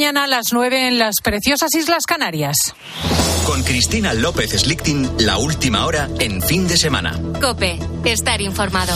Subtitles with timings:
[0.00, 2.56] mañana a las 9 en las preciosas Islas Canarias.
[3.44, 7.20] Con Cristina López Slichting, la última hora en fin de semana.
[7.38, 8.94] Cope, estar informado.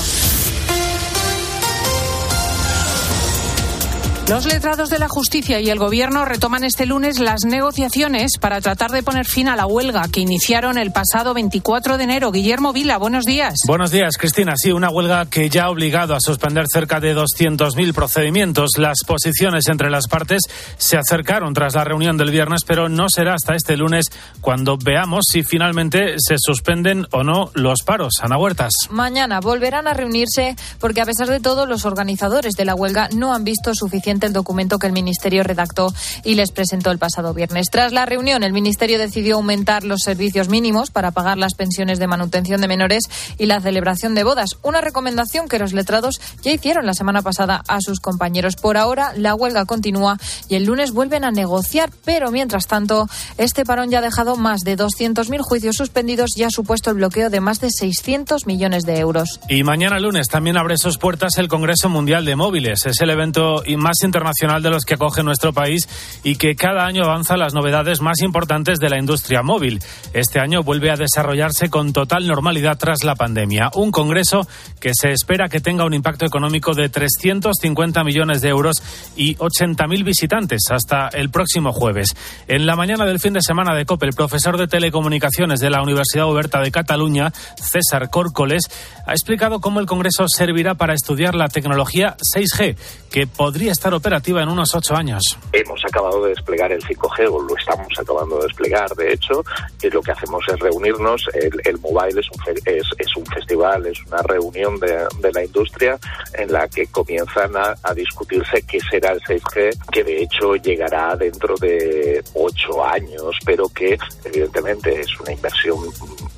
[4.26, 8.90] Los letrados de la justicia y el gobierno retoman este lunes las negociaciones para tratar
[8.90, 12.32] de poner fin a la huelga que iniciaron el pasado 24 de enero.
[12.32, 13.52] Guillermo Vila, buenos días.
[13.66, 14.54] Buenos días, Cristina.
[14.56, 18.70] Sí, una huelga que ya ha obligado a suspender cerca de 200.000 procedimientos.
[18.78, 20.44] Las posiciones entre las partes
[20.78, 24.06] se acercaron tras la reunión del viernes, pero no será hasta este lunes
[24.40, 28.14] cuando veamos si finalmente se suspenden o no los paros.
[28.22, 28.72] Ana Huertas.
[28.88, 33.34] Mañana volverán a reunirse porque, a pesar de todo, los organizadores de la huelga no
[33.34, 35.92] han visto suficiente el documento que el Ministerio redactó
[36.22, 37.66] y les presentó el pasado viernes.
[37.70, 42.06] Tras la reunión, el Ministerio decidió aumentar los servicios mínimos para pagar las pensiones de
[42.06, 43.04] manutención de menores
[43.38, 47.62] y la celebración de bodas, una recomendación que los letrados ya hicieron la semana pasada
[47.66, 48.56] a sus compañeros.
[48.56, 50.18] Por ahora, la huelga continúa
[50.48, 54.60] y el lunes vuelven a negociar, pero mientras tanto, este parón ya ha dejado más
[54.60, 58.98] de 200.000 juicios suspendidos y ha supuesto el bloqueo de más de 600 millones de
[58.98, 59.40] euros.
[59.48, 62.86] Y mañana lunes también abre sus puertas el Congreso Mundial de Móviles.
[62.86, 65.88] Es el evento más internacional de los que acoge nuestro país
[66.22, 69.80] y que cada año avanza las novedades más importantes de la industria móvil.
[70.12, 73.70] Este año vuelve a desarrollarse con total normalidad tras la pandemia.
[73.74, 74.46] Un congreso
[74.80, 78.76] que se espera que tenga un impacto económico de 350 millones de euros
[79.16, 82.14] y 80.000 visitantes hasta el próximo jueves.
[82.48, 85.82] En la mañana del fin de semana de COPE, el profesor de telecomunicaciones de la
[85.82, 88.70] Universidad Oberta de Cataluña, César Córcoles,
[89.06, 92.76] ha explicado cómo el congreso servirá para estudiar la tecnología 6G,
[93.10, 95.22] que podría estar operativa en unos ocho años.
[95.52, 99.44] Hemos acabado de desplegar el 5G, o lo estamos acabando de desplegar, de hecho,
[99.82, 101.24] y lo que hacemos es reunirnos.
[101.34, 105.98] El, Mobile es un, es, es, un festival, es una reunión de, de la industria
[106.34, 111.16] en la que comienzan a, a, discutirse qué será el 6G, que de hecho llegará
[111.16, 115.78] dentro de ocho años, pero que evidentemente es una inversión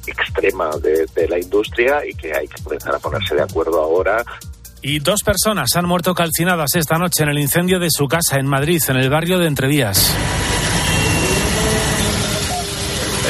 [0.06, 4.24] extrema de, de la industria y que hay que comenzar a ponerse de acuerdo ahora
[4.82, 8.46] y dos personas han muerto calcinadas esta noche en el incendio de su casa en
[8.46, 10.14] Madrid, en el barrio de Entrevías.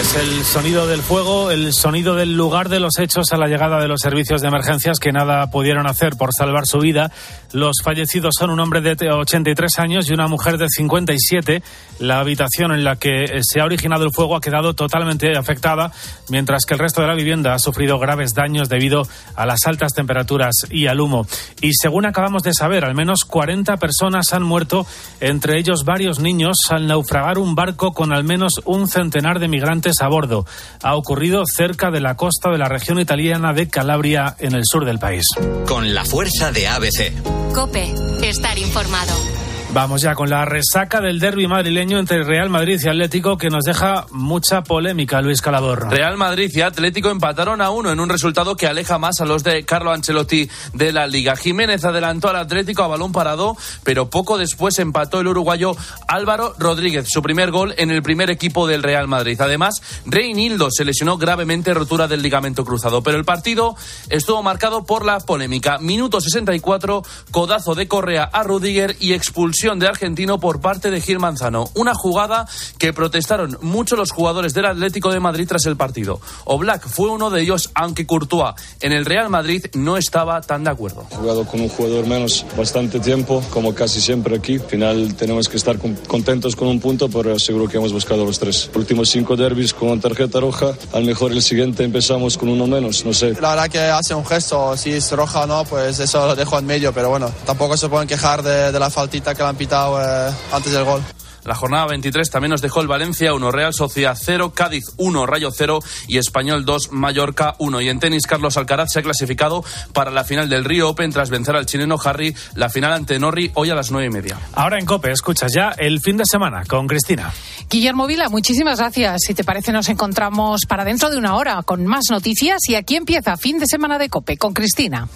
[0.07, 3.81] Es el sonido del fuego, el sonido del lugar de los hechos a la llegada
[3.81, 7.11] de los servicios de emergencias que nada pudieron hacer por salvar su vida.
[7.53, 11.61] Los fallecidos son un hombre de 83 años y una mujer de 57.
[11.99, 15.91] La habitación en la que se ha originado el fuego ha quedado totalmente afectada,
[16.29, 19.03] mientras que el resto de la vivienda ha sufrido graves daños debido
[19.35, 21.27] a las altas temperaturas y al humo.
[21.61, 24.87] Y según acabamos de saber, al menos 40 personas han muerto,
[25.21, 29.96] entre ellos varios niños, al naufragar un barco con al menos un centenar de migrantes
[30.01, 30.47] a bordo.
[30.83, 34.85] Ha ocurrido cerca de la costa de la región italiana de Calabria, en el sur
[34.85, 35.25] del país.
[35.67, 37.13] Con la fuerza de ABC.
[37.55, 39.46] Cope, estar informado.
[39.77, 43.63] Vamos ya con la resaca del derby madrileño entre Real Madrid y Atlético que nos
[43.63, 45.91] deja mucha polémica, Luis Calabor.
[45.91, 49.45] Real Madrid y Atlético empataron a uno en un resultado que aleja más a los
[49.45, 51.37] de Carlo Ancelotti de la Liga.
[51.37, 53.55] Jiménez adelantó al Atlético a balón parado,
[53.85, 55.77] pero poco después empató el uruguayo
[56.09, 59.39] Álvaro Rodríguez, su primer gol en el primer equipo del Real Madrid.
[59.43, 63.77] Además, Reinildo se lesionó gravemente rotura del ligamento cruzado, pero el partido
[64.09, 65.77] estuvo marcado por la polémica.
[65.77, 71.19] Minuto 64, codazo de Correa a Rudiger y expulsión de argentino por parte de Gil
[71.19, 71.69] Manzano.
[71.75, 72.47] Una jugada
[72.79, 76.21] que protestaron mucho los jugadores del Atlético de Madrid tras el partido.
[76.45, 80.71] Oblak fue uno de ellos, aunque Courtois en el Real Madrid no estaba tan de
[80.71, 81.05] acuerdo.
[81.11, 84.55] He jugado con un jugador menos bastante tiempo, como casi siempre aquí.
[84.55, 85.77] Al final tenemos que estar
[86.07, 88.71] contentos con un punto, pero seguro que hemos buscado los tres.
[88.75, 93.13] Últimos cinco derbis con tarjeta roja, al mejor el siguiente empezamos con uno menos, no
[93.13, 93.35] sé.
[93.41, 96.57] La verdad que hace un gesto, si es roja o no, pues eso lo dejo
[96.57, 99.56] en medio, pero bueno, tampoco se pueden quejar de, de la faltita que le han
[99.57, 101.03] pitado eh, antes del gol.
[101.47, 105.51] La jornada 23 también nos dejó el Valencia 1, Real Sociedad 0, Cádiz 1, Rayo
[105.53, 105.79] 0
[106.09, 107.81] y Español 2, Mallorca 1.
[107.83, 111.31] Y en tenis, Carlos Alcaraz se ha clasificado para la final del Río Open tras
[111.31, 114.41] vencer al chileno Harry, la final ante Norri hoy a las 9 y media.
[114.55, 117.33] Ahora en COPE, escuchas ya el fin de semana con Cristina.
[117.71, 119.23] Guillermo Vila, muchísimas gracias.
[119.25, 122.59] Si te parece, nos encontramos para dentro de una hora con más noticias.
[122.69, 125.09] Y aquí empieza fin de semana de COPE con Cristina.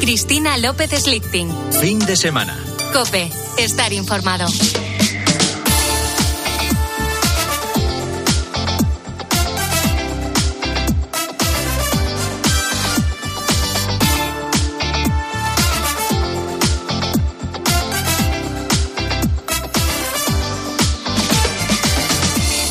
[0.00, 1.50] Cristina López Slichting.
[1.80, 2.56] Fin de semana.
[2.92, 4.46] Cope, estar informado.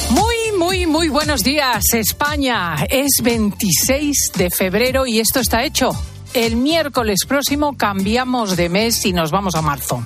[0.09, 2.75] Muy, muy, muy buenos días, España.
[2.89, 5.91] Es 26 de febrero y esto está hecho.
[6.35, 10.03] El miércoles próximo cambiamos de mes y nos vamos a marzo.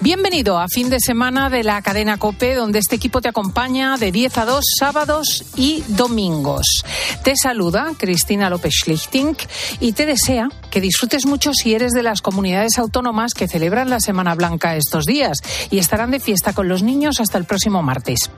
[0.00, 4.10] Bienvenido a fin de semana de la cadena Cope, donde este equipo te acompaña de
[4.10, 6.82] 10 a 2 sábados y domingos.
[7.22, 9.36] Te saluda Cristina López Schlichting
[9.78, 14.00] y te desea que disfrutes mucho si eres de las comunidades autónomas que celebran la
[14.00, 15.38] Semana Blanca estos días
[15.70, 18.28] y estarán de fiesta con los niños hasta el próximo martes.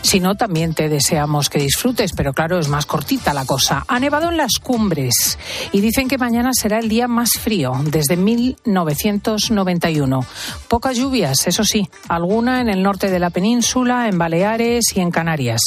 [0.00, 3.84] Si no, también te deseamos que disfrutes, pero claro, es más cortita la cosa.
[3.86, 5.38] Ha nevado en las cumbres
[5.70, 10.24] y dicen que mañana será el día más frío desde 1991.
[10.68, 15.10] Pocas lluvias, eso sí, alguna en el norte de la península, en Baleares y en
[15.10, 15.60] Canarias.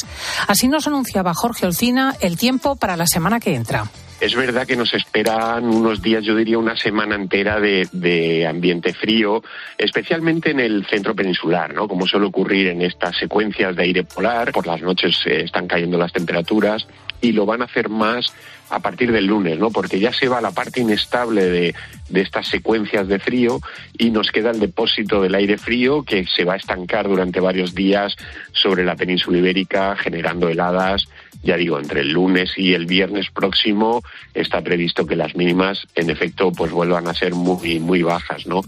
[0.47, 3.87] Así nos anunciaba Jorge Olcina el tiempo para la semana que entra.
[4.21, 9.41] Es verdad que nos esperan unos días, yo diría una semana entera de, ambiente frío,
[9.79, 11.87] especialmente en el centro peninsular, ¿no?
[11.87, 15.97] Como suele ocurrir en estas secuencias de aire polar, por las noches eh, están cayendo
[15.97, 16.85] las temperaturas
[17.19, 18.31] y lo van a hacer más
[18.69, 19.71] a partir del lunes, ¿no?
[19.71, 21.75] Porque ya se va la parte inestable de,
[22.09, 23.59] de, estas secuencias de frío
[23.97, 27.73] y nos queda el depósito del aire frío que se va a estancar durante varios
[27.73, 28.15] días
[28.51, 31.07] sobre la península ibérica, generando heladas
[31.43, 34.01] ya digo, entre el lunes y el viernes próximo
[34.33, 38.61] está previsto que las mínimas, en efecto, pues vuelvan a ser muy, muy bajas, ¿no?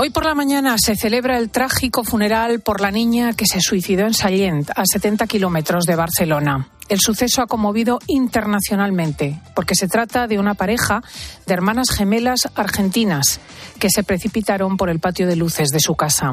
[0.00, 4.06] Hoy por la mañana se celebra el trágico funeral por la niña que se suicidó
[4.06, 6.68] en Sallent, a 70 kilómetros de Barcelona.
[6.88, 11.02] El suceso ha conmovido internacionalmente, porque se trata de una pareja
[11.46, 13.40] de hermanas gemelas argentinas
[13.80, 16.32] que se precipitaron por el patio de luces de su casa.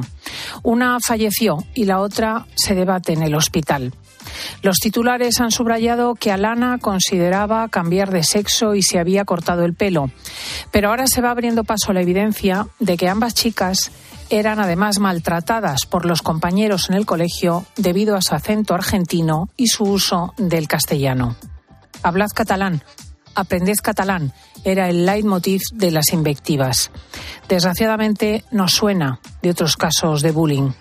[0.61, 3.93] Una falleció y la otra se debate en el hospital.
[4.61, 9.73] Los titulares han subrayado que Alana consideraba cambiar de sexo y se había cortado el
[9.73, 10.09] pelo.
[10.71, 13.91] Pero ahora se va abriendo paso la evidencia de que ambas chicas
[14.29, 19.67] eran además maltratadas por los compañeros en el colegio debido a su acento argentino y
[19.67, 21.35] su uso del castellano.
[22.01, 22.83] Hablad catalán,
[23.35, 24.33] aprended catalán,
[24.65, 26.91] era el leitmotiv de las invectivas.
[27.47, 30.71] Desgraciadamente nos suena de otros casos de bullying.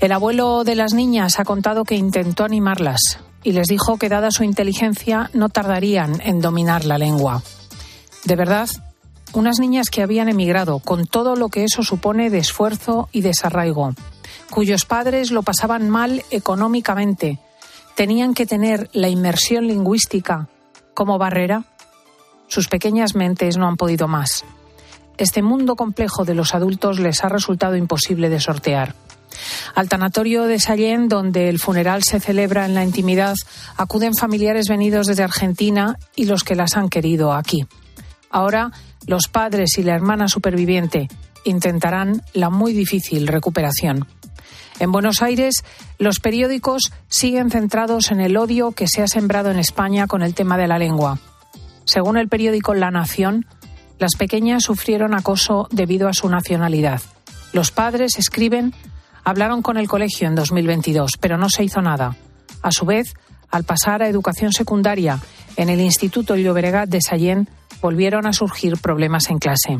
[0.00, 4.30] El abuelo de las niñas ha contado que intentó animarlas y les dijo que dada
[4.30, 7.42] su inteligencia no tardarían en dominar la lengua.
[8.24, 8.68] De verdad,
[9.32, 13.94] unas niñas que habían emigrado con todo lo que eso supone de esfuerzo y desarraigo,
[14.50, 17.38] cuyos padres lo pasaban mal económicamente,
[17.94, 20.48] tenían que tener la inmersión lingüística
[20.94, 21.64] como barrera.
[22.50, 24.44] Sus pequeñas mentes no han podido más.
[25.18, 28.96] Este mundo complejo de los adultos les ha resultado imposible de sortear.
[29.76, 33.36] Al tanatorio de Sallén, donde el funeral se celebra en la intimidad,
[33.76, 37.66] acuden familiares venidos desde Argentina y los que las han querido aquí.
[38.30, 38.72] Ahora,
[39.06, 41.06] los padres y la hermana superviviente
[41.44, 44.08] intentarán la muy difícil recuperación.
[44.80, 45.62] En Buenos Aires,
[45.98, 50.34] los periódicos siguen centrados en el odio que se ha sembrado en España con el
[50.34, 51.20] tema de la lengua.
[51.90, 53.46] Según el periódico La Nación,
[53.98, 57.02] las pequeñas sufrieron acoso debido a su nacionalidad.
[57.52, 58.74] Los padres escriben
[59.24, 62.14] hablaron con el colegio en 2022, pero no se hizo nada.
[62.62, 63.14] A su vez,
[63.50, 65.18] al pasar a educación secundaria
[65.56, 67.48] en el Instituto Llobregat de Sallén,
[67.82, 69.76] volvieron a surgir problemas en clase.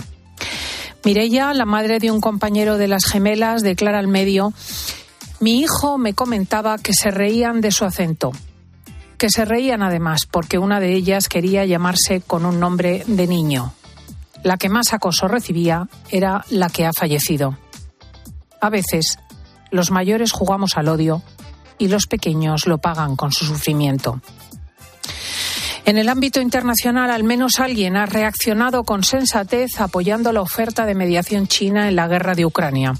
[1.05, 4.53] Mireia, la madre de un compañero de las gemelas, declara al medio,
[5.39, 8.33] mi hijo me comentaba que se reían de su acento,
[9.21, 13.75] que se reían además porque una de ellas quería llamarse con un nombre de niño.
[14.43, 17.59] La que más acoso recibía era la que ha fallecido.
[18.63, 19.19] A veces
[19.71, 21.23] los mayores jugamos al odio
[21.77, 24.23] y los pequeños lo pagan con su sufrimiento.
[25.85, 30.95] En el ámbito internacional, al menos alguien ha reaccionado con sensatez apoyando la oferta de
[30.95, 32.95] mediación china en la guerra de Ucrania.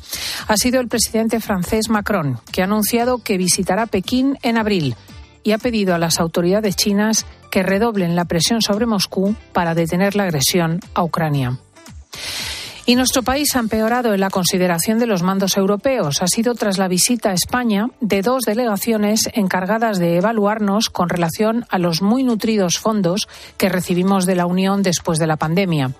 [0.49, 4.97] Ha sido el presidente francés Macron, que ha anunciado que visitará Pekín en abril
[5.43, 10.17] y ha pedido a las autoridades chinas que redoblen la presión sobre Moscú para detener
[10.17, 11.59] la agresión a Ucrania.
[12.87, 16.23] Y nuestro país ha empeorado en la consideración de los mandos europeos.
[16.23, 21.67] Ha sido tras la visita a España de dos delegaciones encargadas de evaluarnos con relación
[21.69, 23.29] a los muy nutridos fondos
[23.59, 25.93] que recibimos de la Unión después de la pandemia.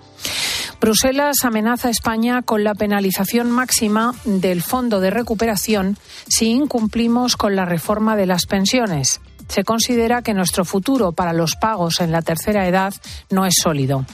[0.81, 7.55] Bruselas amenaza a España con la penalización máxima del Fondo de Recuperación si incumplimos con
[7.55, 9.21] la reforma de las pensiones.
[9.51, 12.93] Se considera que nuestro futuro para los pagos en la tercera edad
[13.29, 14.05] no es sólido.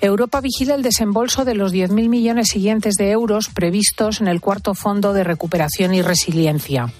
[0.00, 4.72] Europa vigila el desembolso de los 10.000 millones siguientes de euros previstos en el cuarto
[4.72, 6.90] Fondo de Recuperación y Resiliencia.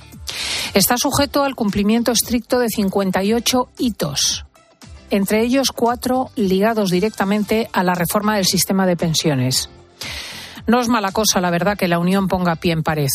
[0.75, 4.45] Está sujeto al cumplimiento estricto de 58 hitos,
[5.09, 9.71] entre ellos cuatro ligados directamente a la reforma del sistema de pensiones.
[10.67, 13.09] No es mala cosa, la verdad, que la Unión ponga pie en pared.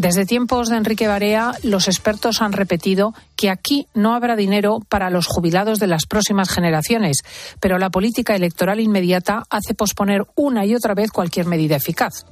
[0.00, 5.10] Desde tiempos de Enrique Barea, los expertos han repetido que aquí no habrá dinero para
[5.10, 7.18] los jubilados de las próximas generaciones,
[7.60, 12.24] pero la política electoral inmediata hace posponer una y otra vez cualquier medida eficaz.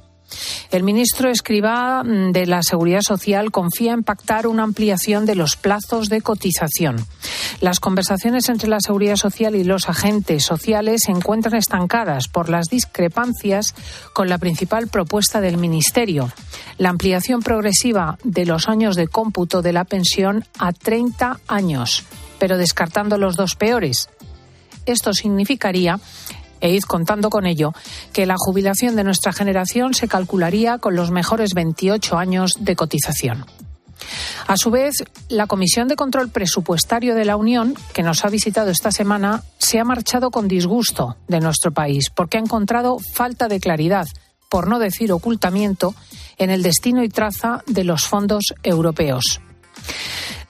[0.71, 5.55] El ministro Escribá mm, de la Seguridad Social confía en pactar una ampliación de los
[5.55, 7.05] plazos de cotización.
[7.61, 12.67] Las conversaciones entre la Seguridad Social y los agentes sociales se encuentran estancadas por las
[12.67, 13.73] discrepancias
[14.13, 16.31] con la principal propuesta del Ministerio,
[16.77, 22.03] la ampliación progresiva de los años de cómputo de la pensión a 30 años,
[22.39, 24.09] pero descartando los dos peores.
[24.85, 25.99] Esto significaría
[26.61, 27.73] e id contando con ello,
[28.13, 33.45] que la jubilación de nuestra generación se calcularía con los mejores 28 años de cotización.
[34.47, 38.71] A su vez, la Comisión de Control Presupuestario de la Unión, que nos ha visitado
[38.71, 43.59] esta semana, se ha marchado con disgusto de nuestro país porque ha encontrado falta de
[43.59, 44.07] claridad,
[44.49, 45.93] por no decir ocultamiento,
[46.37, 49.41] en el destino y traza de los fondos europeos.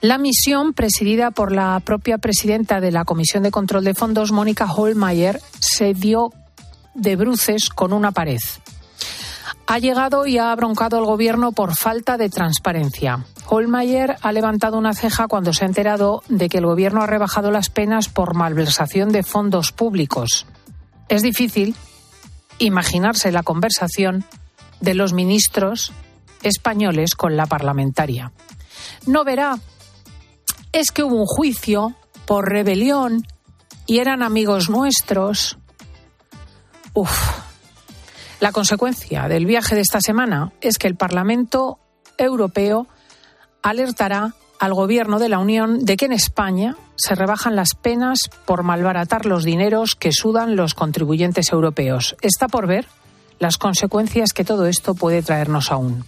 [0.00, 4.64] La misión, presidida por la propia presidenta de la Comisión de Control de Fondos, Mónica
[4.72, 6.32] Holmeyer, se dio
[6.94, 8.40] de bruces con una pared.
[9.66, 13.24] Ha llegado y ha broncado al gobierno por falta de transparencia.
[13.46, 17.50] Holmeyer ha levantado una ceja cuando se ha enterado de que el gobierno ha rebajado
[17.50, 20.46] las penas por malversación de fondos públicos.
[21.08, 21.74] Es difícil
[22.58, 24.24] imaginarse la conversación
[24.80, 25.92] de los ministros
[26.42, 28.32] españoles con la parlamentaria.
[29.06, 29.58] No verá
[30.72, 31.94] es que hubo un juicio
[32.26, 33.26] por rebelión
[33.86, 35.58] y eran amigos nuestros.
[36.94, 37.10] Uf.
[38.40, 41.78] La consecuencia del viaje de esta semana es que el Parlamento
[42.16, 42.86] Europeo
[43.62, 48.62] alertará al Gobierno de la Unión de que en España se rebajan las penas por
[48.62, 52.14] malbaratar los dineros que sudan los contribuyentes europeos.
[52.20, 52.86] Está por ver
[53.38, 56.04] las consecuencias que todo esto puede traernos aún.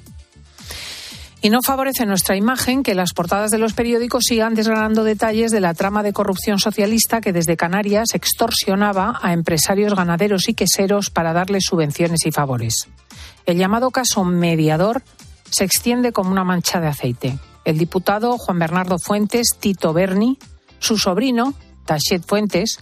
[1.45, 5.59] Y no favorece nuestra imagen que las portadas de los periódicos sigan desgranando detalles de
[5.59, 11.33] la trama de corrupción socialista que desde Canarias extorsionaba a empresarios ganaderos y queseros para
[11.33, 12.87] darles subvenciones y favores.
[13.45, 15.03] El llamado caso mediador
[15.51, 17.39] se extiende como una mancha de aceite.
[17.65, 20.39] El diputado Juan Bernardo Fuentes, Tito Berni,
[20.79, 21.55] su sobrino,
[21.87, 22.79] Tachet Fuentes,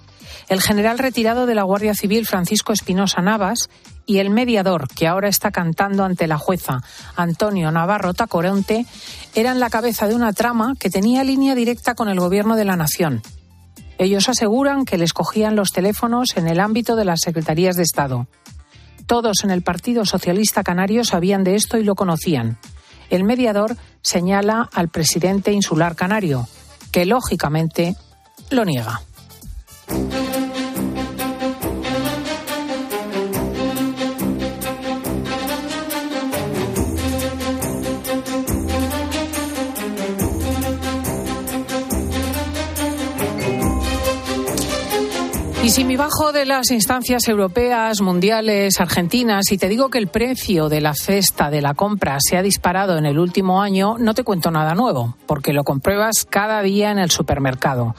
[0.50, 3.70] el general retirado de la Guardia Civil Francisco Espinosa Navas
[4.10, 6.82] y el mediador que ahora está cantando ante la jueza
[7.14, 8.84] Antonio Navarro Tacoronte
[9.36, 12.74] eran la cabeza de una trama que tenía línea directa con el gobierno de la
[12.74, 13.22] nación.
[13.98, 18.26] Ellos aseguran que les cogían los teléfonos en el ámbito de las secretarías de Estado.
[19.06, 22.58] Todos en el Partido Socialista Canario sabían de esto y lo conocían.
[23.10, 26.48] El mediador señala al presidente insular canario,
[26.90, 27.94] que lógicamente
[28.50, 29.02] lo niega.
[45.70, 50.68] Si me bajo de las instancias europeas, mundiales, argentinas y te digo que el precio
[50.68, 54.24] de la cesta de la compra se ha disparado en el último año, no te
[54.24, 57.94] cuento nada nuevo, porque lo compruebas cada día en el supermercado.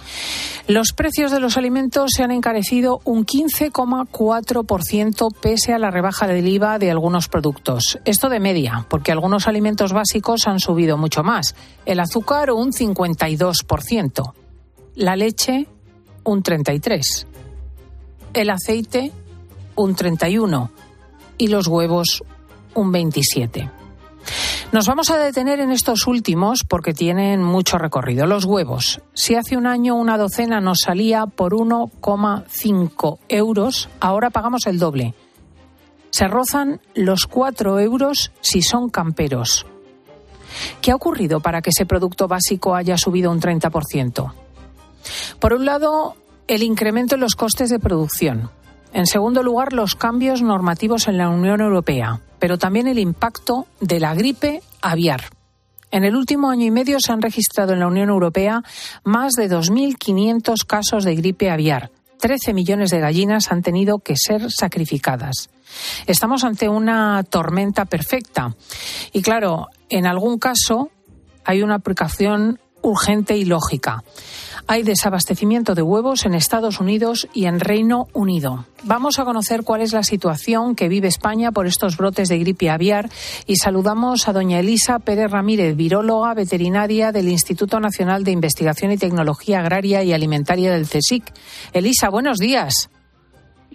[0.68, 6.50] Los precios de los alimentos se han encarecido un 15,4% pese a la rebaja del
[6.50, 8.00] IVA de algunos productos.
[8.04, 11.56] Esto de media, porque algunos alimentos básicos han subido mucho más.
[11.86, 14.34] El azúcar un 52%,
[14.96, 15.68] la leche
[16.26, 17.31] un 33%
[18.34, 19.12] el aceite
[19.76, 20.72] un 31
[21.38, 22.24] y los huevos
[22.74, 23.70] un 27.
[24.72, 28.26] Nos vamos a detener en estos últimos porque tienen mucho recorrido.
[28.26, 29.02] Los huevos.
[29.14, 35.14] Si hace un año una docena nos salía por 1,5 euros, ahora pagamos el doble.
[36.12, 39.66] Se rozan los 4 euros si son camperos.
[40.82, 44.34] ¿Qué ha ocurrido para que ese producto básico haya subido un 30%?
[45.40, 46.16] Por un lado,
[46.48, 48.50] el incremento en los costes de producción.
[48.94, 54.00] En segundo lugar, los cambios normativos en la Unión Europea, pero también el impacto de
[54.00, 55.30] la gripe aviar.
[55.92, 58.64] En el último año y medio se han registrado en la Unión Europea
[59.04, 61.92] más de 2.500 casos de gripe aviar.
[62.20, 65.50] 13 millones de gallinas han tenido que ser sacrificadas.
[66.06, 68.56] Estamos ante una tormenta perfecta.
[69.12, 70.92] Y claro, en algún caso
[71.44, 74.04] hay una aplicación urgente y lógica.
[74.68, 78.66] Hay desabastecimiento de huevos en Estados Unidos y en Reino Unido.
[78.84, 82.70] Vamos a conocer cuál es la situación que vive España por estos brotes de gripe
[82.70, 83.10] aviar
[83.46, 88.98] y saludamos a doña Elisa Pérez Ramírez, viróloga veterinaria del Instituto Nacional de Investigación y
[88.98, 91.24] Tecnología Agraria y Alimentaria del CSIC.
[91.74, 92.90] Elisa, buenos días.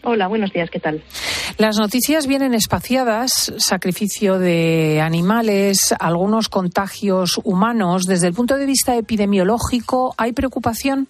[0.03, 1.03] Hola, buenos días, ¿qué tal?
[1.59, 8.05] Las noticias vienen espaciadas, sacrificio de animales, algunos contagios humanos.
[8.05, 11.09] Desde el punto de vista epidemiológico, ¿hay preocupación?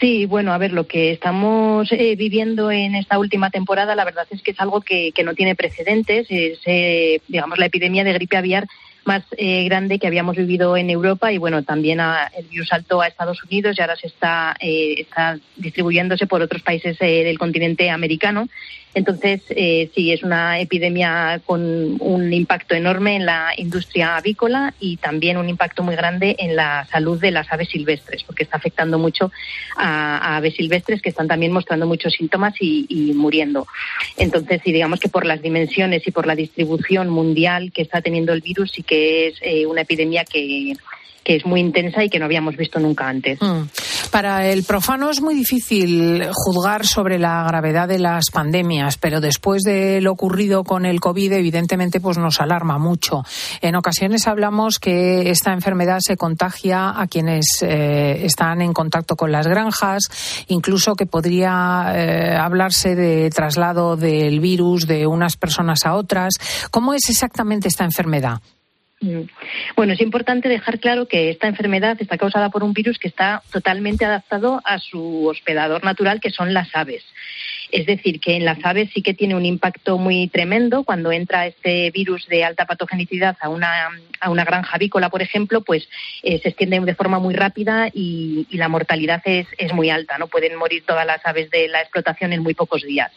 [0.00, 4.26] Sí, bueno, a ver, lo que estamos eh, viviendo en esta última temporada, la verdad
[4.30, 6.26] es que es algo que, no tiene precedentes.
[6.30, 8.66] Es, eh, digamos, la epidemia de gripe aviar
[9.04, 13.08] más eh, grande que habíamos vivido en Europa y bueno también el virus saltó a
[13.08, 18.48] Estados Unidos y ahora se está, está distribuyéndose por otros países del continente americano
[18.92, 24.96] entonces, eh, sí, es una epidemia con un impacto enorme en la industria avícola y
[24.96, 28.98] también un impacto muy grande en la salud de las aves silvestres, porque está afectando
[28.98, 29.30] mucho
[29.76, 33.66] a, aves silvestres que están también mostrando muchos síntomas y, muriendo.
[34.16, 38.32] Entonces, sí, digamos que por las dimensiones y por la distribución mundial que está teniendo
[38.32, 40.74] el virus, sí que es eh, una epidemia que
[41.24, 43.40] que es muy intensa y que no habíamos visto nunca antes.
[43.40, 43.62] Mm.
[44.10, 49.62] Para el profano es muy difícil juzgar sobre la gravedad de las pandemias, pero después
[49.62, 53.22] de lo ocurrido con el COVID, evidentemente, pues nos alarma mucho.
[53.60, 59.30] En ocasiones hablamos que esta enfermedad se contagia a quienes eh, están en contacto con
[59.30, 60.04] las granjas,
[60.48, 66.34] incluso que podría eh, hablarse de traslado del virus de unas personas a otras.
[66.70, 68.40] ¿Cómo es exactamente esta enfermedad?
[69.00, 69.22] Mm.
[69.76, 73.42] Bueno, es importante dejar claro que esta enfermedad está causada por un virus que está
[73.50, 77.02] totalmente adaptado a su hospedador natural, que son las aves.
[77.72, 80.82] Es decir, que en las aves sí que tiene un impacto muy tremendo.
[80.84, 83.88] Cuando entra este virus de alta patogenicidad a una,
[84.20, 85.88] a una granja avícola, por ejemplo, pues
[86.22, 90.18] eh, se extiende de forma muy rápida y, la mortalidad es, es, muy alta.
[90.18, 93.10] No pueden morir todas las aves de la explotación en muy pocos días.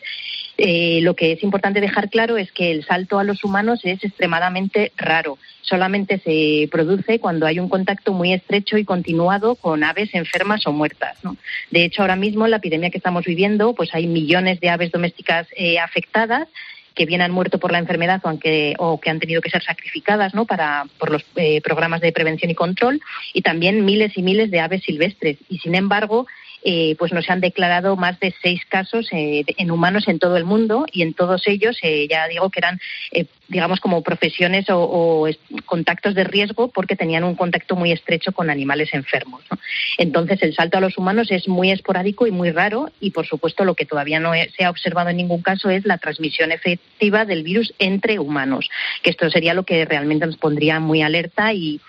[0.57, 4.03] Eh, lo que es importante dejar claro es que el salto a los humanos es
[4.03, 5.37] extremadamente raro.
[5.63, 10.71] Solamente se produce cuando hay un contacto muy estrecho y continuado con aves enfermas o
[10.71, 11.17] muertas.
[11.71, 14.91] De hecho, ahora mismo en la epidemia que estamos viviendo, pues hay millones de aves
[14.91, 16.47] domésticas eh, afectadas
[16.93, 18.21] que bien han muerto por la enfermedad
[18.77, 20.45] o, que han tenido que ser sacrificadas ¿no?
[20.45, 23.01] para, por los eh, programas de prevención y control,
[23.33, 25.37] y también miles y miles de aves silvestres.
[25.49, 26.27] Y sin embargo,
[26.63, 30.45] eh, pues nos han declarado más de seis casos eh, en humanos en todo el
[30.45, 32.79] mundo y en todos ellos, eh, ya digo que eran,
[33.49, 35.27] digamos, como profesiones o,
[35.65, 39.43] contactos de riesgo porque tenían un contacto muy estrecho con animales enfermos.
[39.97, 43.65] Entonces, el salto a los humanos es muy esporádico y muy raro y, por supuesto,
[43.65, 47.43] lo que todavía no se ha observado en ningún caso es la transmisión efectiva del
[47.43, 48.69] virus entre humanos,
[49.01, 51.81] que esto sería lo que realmente nos pondría muy alerta y,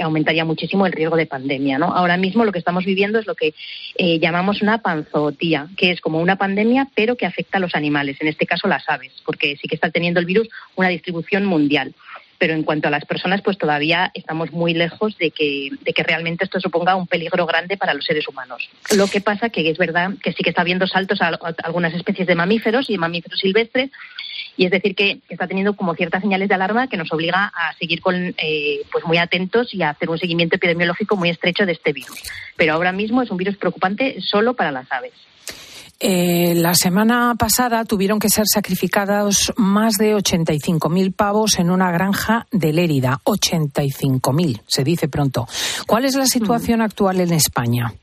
[0.00, 1.78] aumentaría muchísimo el riesgo de pandemia.
[1.78, 1.86] ¿no?
[1.86, 3.54] Ahora mismo lo que estamos viviendo es lo que
[3.98, 8.28] llamamos una panzotía, que es como una pandemia, pero que afecta a los animales, en
[8.28, 11.94] este caso las aves, porque sí que está teniendo el virus una distribución mundial.
[12.36, 16.02] Pero en cuanto a las personas, pues todavía estamos muy lejos de que, de que
[16.02, 18.68] realmente esto suponga un peligro grande para los seres humanos.
[18.96, 22.26] Lo que pasa que es verdad que sí que está habiendo saltos a algunas especies
[22.26, 23.90] de mamíferos y mamíferos silvestres,
[24.56, 27.74] y es decir que está teniendo como ciertas señales de alarma que nos obliga a
[27.78, 31.72] seguir con eh, pues muy atentos y a hacer un seguimiento epidemiológico muy estrecho de
[31.72, 32.22] este virus.
[32.56, 35.12] Pero ahora mismo es un virus preocupante solo para las aves.
[36.00, 42.46] Eh, la semana pasada tuvieron que ser sacrificados más de 85.000 pavos en una granja
[42.50, 43.20] de Lérida.
[43.24, 45.46] 85.000, se dice pronto.
[45.86, 47.94] ¿Cuál es la situación actual en España?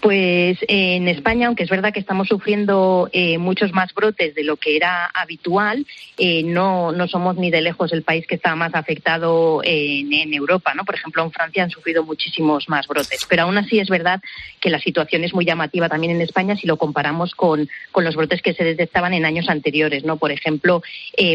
[0.00, 4.44] Pues eh, en España, aunque es verdad que estamos sufriendo eh, muchos más brotes de
[4.44, 5.86] lo que era habitual,
[6.18, 10.74] eh, no, no somos ni de lejos el país que está más afectado en, Europa.
[10.74, 10.84] ¿no?
[10.84, 13.20] Por ejemplo, en Francia han sufrido muchísimos más brotes.
[13.28, 14.20] Pero aún así es verdad
[14.60, 18.16] que la situación es muy llamativa también en España si lo comparamos con, con los
[18.16, 20.04] brotes que se detectaban en años anteriores.
[20.04, 20.16] ¿no?
[20.16, 20.82] Por ejemplo,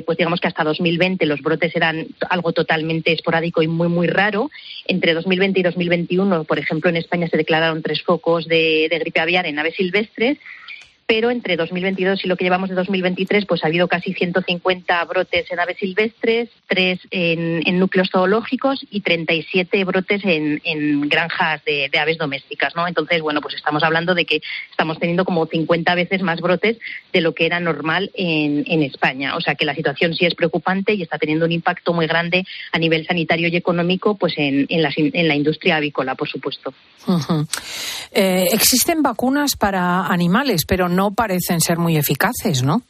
[0.06, 4.50] pues digamos que hasta 2020 los brotes eran algo totalmente esporádico y muy, muy raro.
[4.86, 9.46] Entre 2020 y 2021, por ejemplo, en España se declararon tres focos de, gripe aviar
[9.46, 10.38] en aves silvestres
[11.10, 15.52] pero entre 2022 y lo que llevamos de 2023, pues ha habido casi 150 brotes
[15.52, 22.76] en aves silvestres, tres en, núcleos zoológicos y 37 brotes en, granjas de, aves domésticas,
[22.76, 22.88] ¿no?
[22.88, 26.78] Entonces, bueno, pues estamos hablando de que estamos teniendo como 50 veces más brotes
[27.12, 29.36] de lo que era normal en, España.
[29.36, 32.46] O sea que la situación sí es preocupante y está teniendo un impacto muy grande
[32.72, 36.72] a nivel sanitario y económico, pues en, la, industria avícola, por supuesto.
[38.12, 42.82] Eh, existen vacunas para animales, pero no no parecen ser muy eficaces, ¿no?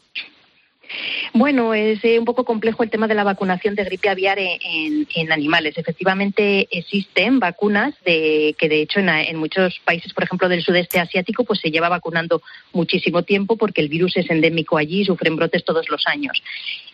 [1.31, 5.31] Bueno, es eh, un poco complejo el tema de la vacunación de gripe aviar en,
[5.31, 5.77] animales.
[5.77, 11.43] Efectivamente, existen vacunas de, que, de hecho, en, muchos países, por ejemplo, del sudeste asiático,
[11.43, 12.41] pues se lleva vacunando
[12.73, 16.41] muchísimo tiempo porque el virus es endémico allí y sufren brotes todos los años.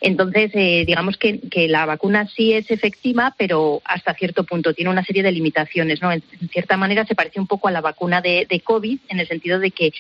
[0.02, 5.06] Entonces, eh, digamos que, la vacuna sí es efectiva, pero hasta cierto punto tiene una
[5.06, 6.02] serie de limitaciones.
[6.02, 6.12] ¿no?
[6.12, 9.28] En, cierta manera se parece un poco a la vacuna de, de COVID, en el
[9.30, 9.94] sentido de que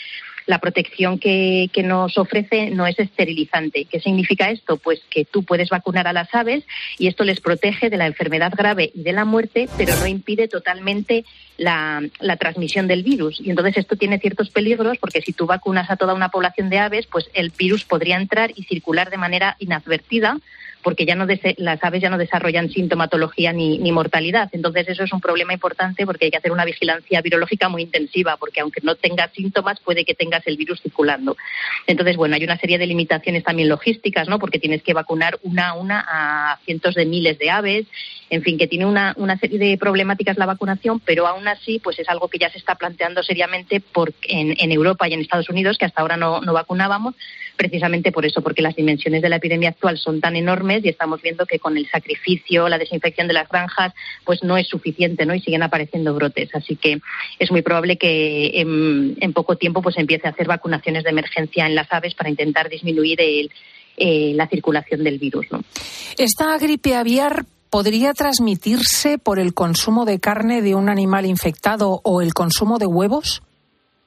[0.45, 3.85] la protección que, que nos ofrece no es esterilizante.
[3.85, 4.77] ¿Qué significa esto?
[4.77, 6.63] Pues que tú puedes vacunar a las aves
[6.97, 10.47] y esto les protege de la enfermedad grave y de la muerte, pero no impide
[10.47, 11.25] totalmente
[11.57, 13.39] la, la, transmisión del virus.
[13.39, 16.79] Y entonces esto tiene ciertos peligros porque si tú vacunas a toda una población de
[16.79, 20.37] aves, pues el virus podría entrar y circular de manera inadvertida
[20.85, 21.25] porque ya no
[21.57, 24.49] las aves ya no desarrollan sintomatología ni, mortalidad.
[24.51, 28.37] Entonces eso es un problema importante porque hay que hacer una vigilancia virológica muy intensiva
[28.37, 31.37] porque aunque no tengas síntomas puede que tengas el virus circulando.
[31.87, 34.37] Entonces, bueno, hay una serie de limitaciones también logísticas, ¿no?
[34.37, 37.87] Porque tienes que vacunar una a una a cientos de miles de aves
[38.29, 41.99] en fin, que tiene una, una serie de problemáticas la vacunación, pero aún así, pues
[41.99, 45.47] es algo que ya se está planteando seriamente por, en, en Europa y en Estados
[45.47, 47.13] Unidos, que hasta ahora no vacunábamos,
[47.55, 51.21] precisamente por eso, porque las dimensiones de la epidemia actual son tan enormes y estamos
[51.21, 55.35] viendo que con el sacrificio, la desinfección de las granjas, pues no es suficiente, ¿no?
[55.35, 56.49] Y siguen apareciendo brotes.
[56.53, 56.99] Así que
[57.39, 61.75] es muy probable que en, poco tiempo pues empiece a hacer vacunaciones de emergencia en
[61.75, 65.45] las aves para intentar disminuir eh, la circulación del virus.
[65.51, 65.61] ¿no?
[66.17, 72.21] Esta gripe aviar podría transmitirse por el consumo de carne de un animal infectado o
[72.21, 73.41] el consumo de huevos?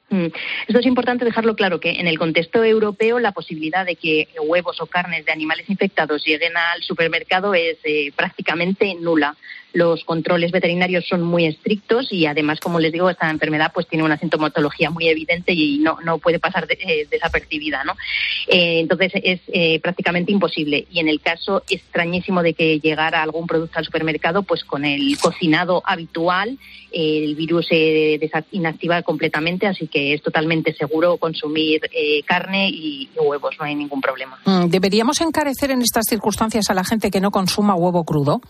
[0.09, 0.27] Mm.
[0.67, 4.81] Esto es importante dejarlo claro que en el contexto europeo la posibilidad de que huevos
[4.81, 9.35] o carnes de animales infectados lleguen al supermercado es eh, prácticamente nula
[9.73, 14.03] los controles veterinarios son muy estrictos y además, como les digo, esta enfermedad pues tiene
[14.03, 17.93] una sintomatología muy evidente y no, no puede pasar eh, desapercibida, ¿no?
[18.47, 20.87] Eh, entonces es eh, prácticamente imposible.
[20.91, 25.17] Y en el caso extrañísimo de que llegara algún producto al supermercado, pues con el
[25.19, 26.57] cocinado habitual
[26.91, 28.19] el virus se
[28.51, 31.81] inactiva completamente, así que es totalmente seguro consumir
[32.25, 34.39] carne y, y, huevos, no hay ningún problema.
[34.45, 38.41] Mm, ¿Deberíamos encarecer en estas circunstancias a la gente que no consuma huevo crudo?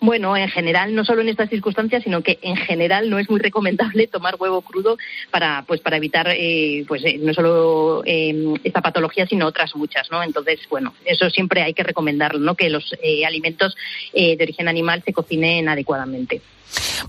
[0.00, 3.40] Bueno, en general, no solo en estas circunstancias, sino que en general no es muy
[3.40, 4.96] recomendable tomar huevo crudo
[5.30, 10.10] para, pues, para evitar, eh, pues, eh, no solo eh, esta patología, sino otras muchas,
[10.10, 10.22] ¿no?
[10.22, 12.54] Entonces, bueno, eso siempre hay que recomendarlo, ¿no?
[12.54, 13.74] Que los eh, alimentos
[14.12, 16.40] de origen animal se cocinen adecuadamente.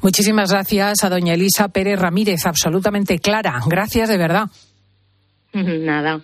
[0.02, 3.60] Muchísimas gracias a doña Elisa Pérez Ramírez, absolutamente clara.
[3.68, 4.50] Gracias de verdad.
[5.86, 6.20] Nada.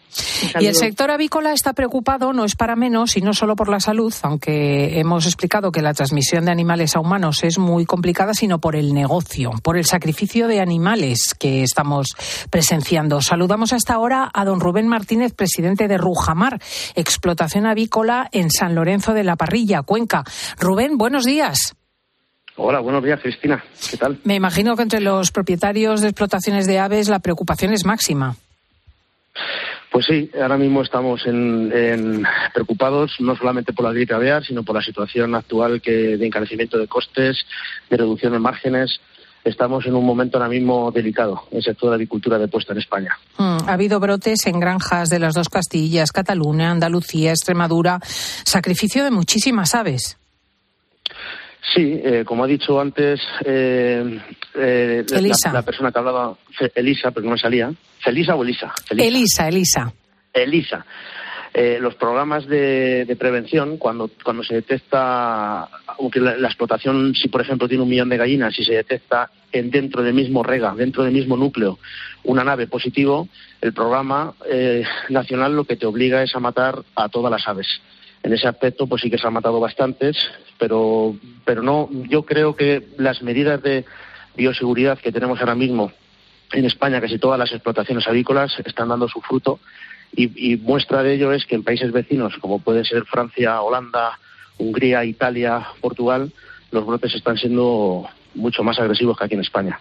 [0.59, 3.79] Y el sector avícola está preocupado, no es para menos, y no solo por la
[3.79, 8.59] salud, aunque hemos explicado que la transmisión de animales a humanos es muy complicada, sino
[8.59, 12.07] por el negocio, por el sacrificio de animales que estamos
[12.49, 13.21] presenciando.
[13.21, 16.59] Saludamos hasta ahora a don Rubén Martínez, presidente de Rujamar,
[16.95, 20.25] explotación avícola en San Lorenzo de la Parrilla, Cuenca.
[20.59, 21.75] Rubén, buenos días.
[22.57, 23.63] Hola, buenos días, Cristina.
[23.89, 24.19] ¿Qué tal?
[24.25, 28.35] Me imagino que entre los propietarios de explotaciones de aves la preocupación es máxima.
[29.91, 34.75] Pues sí, ahora mismo estamos en, preocupados no solamente por la gripe aviar, sino por
[34.75, 37.45] la situación actual que de encarecimiento de costes,
[37.89, 39.01] de reducción de márgenes.
[39.43, 42.79] Estamos en un momento ahora mismo delicado en el sector de agricultura de puesta en
[42.79, 43.17] España.
[43.37, 49.11] Mm, ha habido brotes en granjas de las dos Castillas, Cataluña, Andalucía, Extremadura, sacrificio de
[49.11, 50.17] muchísimas aves.
[51.63, 54.19] Sí, eh, como ha dicho antes eh,
[54.55, 55.05] eh,
[55.53, 56.35] la, persona que hablaba,
[56.73, 57.71] Elisa, pero no me salía.
[57.99, 58.73] ¿Felisa o Elisa?
[58.89, 59.93] Elisa, Elisa.
[60.33, 60.85] Elisa.
[61.79, 65.69] los programas de, prevención, cuando, cuando se detecta,
[65.99, 69.69] aunque la, explotación, si por ejemplo tiene un millón de gallinas, si se detecta en,
[69.69, 71.77] dentro del mismo rega, dentro del mismo núcleo,
[72.23, 73.27] una nave positivo,
[73.61, 74.33] el programa
[75.09, 77.67] nacional lo que te obliga es a matar a todas las aves
[78.23, 80.17] en ese aspecto pues sí que se han matado bastantes,
[80.57, 83.85] pero, pero no, yo creo que las medidas de
[84.35, 85.91] bioseguridad que tenemos ahora mismo
[86.51, 89.59] en España, casi todas las explotaciones avícolas están dando su fruto
[90.15, 94.19] y, y muestra de ello es que en países vecinos como puede ser Francia, Holanda,
[94.57, 96.31] Hungría, Italia, Portugal,
[96.71, 99.79] los brotes están siendo mucho más agresivos que aquí en España.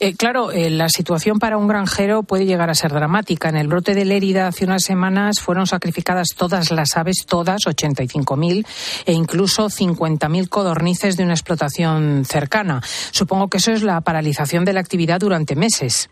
[0.00, 3.48] Eh, claro, eh, la situación para un granjero puede llegar a ser dramática.
[3.48, 8.66] En el brote de Lérida hace unas semanas fueron sacrificadas todas las aves, todas, 85.000,
[9.06, 12.82] e incluso 50.000 codornices de una explotación cercana.
[13.12, 16.10] Supongo que eso es la paralización de la actividad durante meses.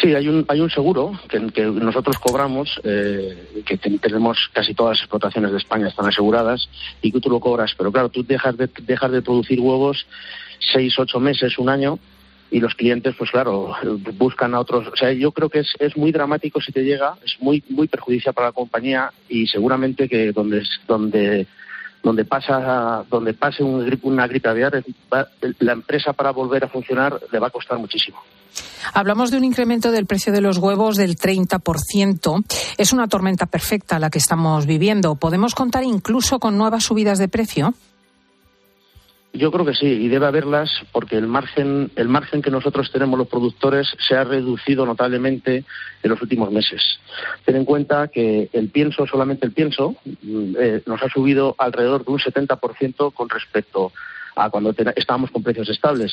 [0.00, 5.00] Sí, hay un, hay un seguro que, nosotros cobramos, eh, que tenemos casi todas las
[5.00, 6.68] explotaciones de España están aseguradas
[7.00, 7.74] y que tú lo cobras.
[7.76, 10.06] Pero claro, tú dejas de, dejas de producir huevos
[10.72, 11.98] seis, ocho meses, un año
[12.50, 13.74] y los clientes, pues claro,
[14.14, 14.88] buscan a otros.
[14.88, 17.88] O sea, yo creo que es, es muy dramático si te llega, es muy, muy
[17.88, 21.46] perjudicial para la compañía y seguramente que donde, donde
[22.02, 24.82] donde pasa donde pase un, una gripe aviar,
[25.58, 28.18] la empresa para volver a funcionar le va a costar muchísimo.
[28.92, 32.44] Hablamos de un incremento del precio de los huevos del 30%.
[32.76, 35.14] Es una tormenta perfecta la que estamos viviendo.
[35.14, 37.74] ¿Podemos contar incluso con nuevas subidas de precio?
[39.34, 43.18] Yo creo que sí, y debe haberlas porque el margen, el margen que nosotros tenemos
[43.18, 45.64] los productores se ha reducido notablemente
[46.02, 47.00] en los últimos meses.
[47.46, 52.04] Ten en cuenta que el pienso, solamente el pienso, mm, eh, nos ha subido alrededor
[52.04, 53.92] de un 70% con respecto
[54.36, 56.12] a cuando estábamos con precios estables.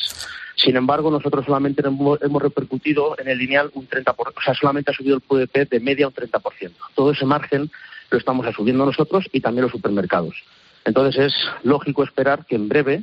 [0.54, 4.94] Sin embargo, nosotros solamente hemos, repercutido en el lineal un 30%, o sea, solamente ha
[4.94, 6.72] subido el PVP de media un 30%.
[6.94, 7.70] Todo ese margen
[8.10, 10.42] lo estamos asumiendo nosotros y también los supermercados.
[10.84, 13.02] Entonces es lógico esperar que en breve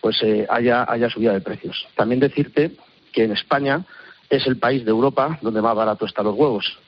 [0.00, 1.86] pues eh, haya, haya subida de precios.
[1.96, 2.72] También decirte
[3.12, 3.84] que en España
[4.30, 6.78] es el país de Europa donde más barato están los huevos.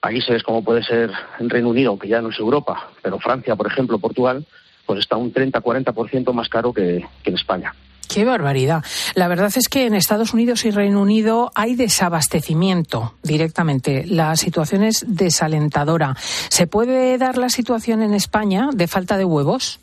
[0.00, 3.68] Países como puede ser en Reino Unido, aunque ya no es Europa, pero Francia, por
[3.68, 4.44] ejemplo, Portugal,
[4.84, 7.72] pues está un 30-40% más caro que, que en España.
[8.12, 8.84] Qué barbaridad.
[9.14, 14.04] La verdad es que en Estados Unidos y Reino Unido hay desabastecimiento directamente.
[14.06, 16.14] La situación es desalentadora.
[16.18, 19.80] ¿Se puede dar la situación en España de falta de huevos?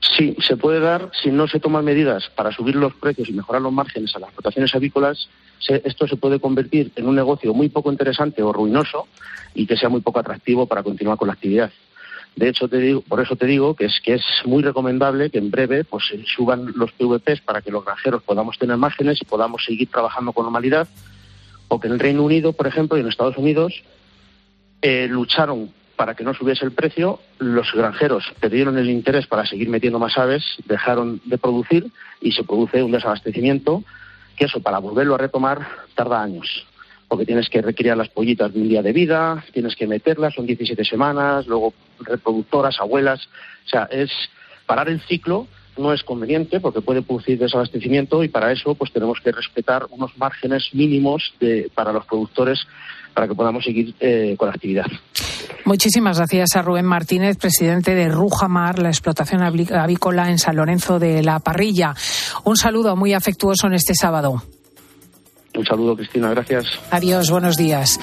[0.00, 3.62] Sí, se puede dar si no se toman medidas para subir los precios y mejorar
[3.62, 5.28] los márgenes a las explotaciones avícolas.
[5.68, 9.06] esto se puede convertir en un negocio muy poco interesante o ruinoso
[9.54, 11.70] y que sea muy poco atractivo para continuar con la actividad.
[12.36, 15.38] De hecho, te digo, por eso te digo que es que es muy recomendable que
[15.38, 16.04] en breve pues
[16.36, 20.44] suban los PVPs para que los granjeros podamos tener márgenes y podamos seguir trabajando con
[20.44, 20.88] normalidad.
[21.66, 23.82] O que en el Reino Unido, por ejemplo, y en Estados Unidos
[24.82, 29.68] eh, lucharon para que no subiese el precio, los granjeros perdieron el interés para seguir
[29.68, 31.88] metiendo más aves, dejaron de producir
[32.20, 33.82] y se produce un desabastecimiento
[34.36, 36.64] que eso para volverlo a retomar tarda años
[37.08, 40.46] porque tienes que recriar las pollitas de un día de vida, tienes que meterlas, son
[40.46, 43.28] 17 semanas, luego reproductoras, abuelas,
[43.66, 44.10] o sea, es
[44.66, 49.18] parar el ciclo no es conveniente porque puede producir desabastecimiento y para eso pues tenemos
[49.22, 52.60] que respetar unos márgenes mínimos de, para los productores
[53.14, 54.86] para que podamos seguir eh, con la actividad.
[55.64, 61.22] Muchísimas gracias a Rubén Martínez, presidente de Rujamar, la explotación avícola en San Lorenzo de
[61.22, 61.94] la Parrilla.
[62.44, 64.42] Un saludo muy afectuoso en este sábado.
[65.58, 66.66] Un saludo, Cristina, gracias.
[66.92, 67.98] Adiós, buenos días.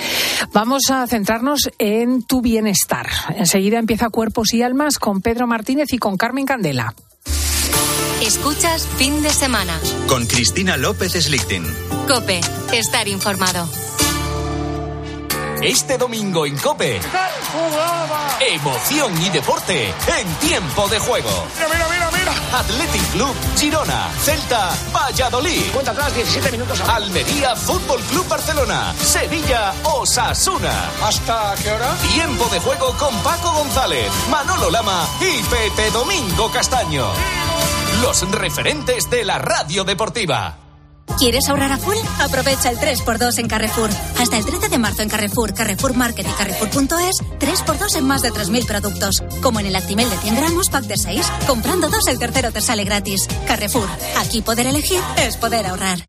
[0.51, 3.07] Vamos a centrarnos en tu bienestar.
[3.37, 6.93] Enseguida empieza Cuerpos y Almas con Pedro Martínez y con Carmen Candela.
[8.21, 9.79] Escuchas fin de semana.
[10.09, 11.63] Con Cristina López Slichting.
[12.09, 12.41] Cope,
[12.73, 13.69] estar informado.
[15.61, 16.99] Este domingo en Cope.
[18.53, 21.29] Emoción y deporte en tiempo de juego.
[21.55, 22.04] Mira, mira, mira.
[22.31, 25.71] Athletic Club Girona, Celta, Valladolid.
[25.71, 26.81] Cuenta atrás, 17 minutos.
[26.81, 30.91] Almería Fútbol Club Barcelona, Sevilla, Osasuna.
[31.03, 31.95] ¿Hasta qué hora?
[32.13, 37.07] Tiempo de juego con Paco González, Manolo Lama y Pepe Domingo Castaño.
[38.01, 40.64] Los referentes de la radio deportiva.
[41.17, 41.95] ¿Quieres ahorrar a full?
[42.19, 43.89] Aprovecha el 3x2 en Carrefour.
[44.19, 48.31] Hasta el 13 de marzo en Carrefour, Carrefour Market y Carrefour.es, 3x2 en más de
[48.31, 49.23] 3.000 productos.
[49.41, 51.25] Como en el Actimel de 100 gramos, pack de 6.
[51.47, 53.27] Comprando dos, el tercero te sale gratis.
[53.47, 53.87] Carrefour.
[54.17, 56.05] Aquí poder elegir es poder ahorrar.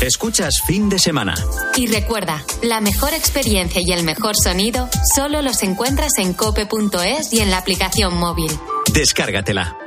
[0.00, 1.34] Escuchas fin de semana.
[1.76, 7.40] Y recuerda, la mejor experiencia y el mejor sonido solo los encuentras en cope.es y
[7.40, 8.50] en la aplicación móvil.
[8.92, 9.81] Descárgatela.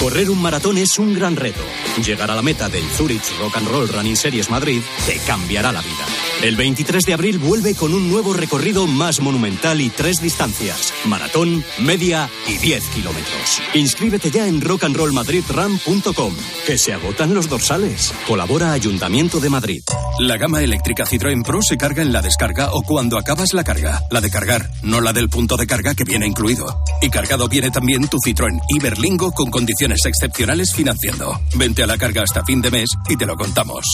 [0.00, 1.60] Correr un maratón es un gran reto.
[2.02, 5.82] Llegar a la meta del Zurich Rock and Roll Running Series Madrid te cambiará la
[5.82, 6.06] vida.
[6.42, 11.62] El 23 de abril vuelve con un nuevo recorrido más monumental y tres distancias: maratón,
[11.80, 13.60] media y 10 kilómetros.
[13.74, 16.34] Inscríbete ya en rockandrollmadridrun.com,
[16.66, 18.14] que se agotan los dorsales.
[18.26, 19.82] Colabora Ayuntamiento de Madrid.
[20.18, 24.00] La gama eléctrica Citroën Pro se carga en la descarga o cuando acabas la carga.
[24.10, 26.82] La de cargar, no la del punto de carga que viene incluido.
[27.02, 31.38] Y cargado viene también tu Citroën Iberlingo con condiciones excepcionales financiando.
[31.54, 33.84] Vente a la carga hasta fin de mes y te lo contamos.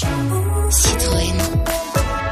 [0.71, 1.86] Citroën.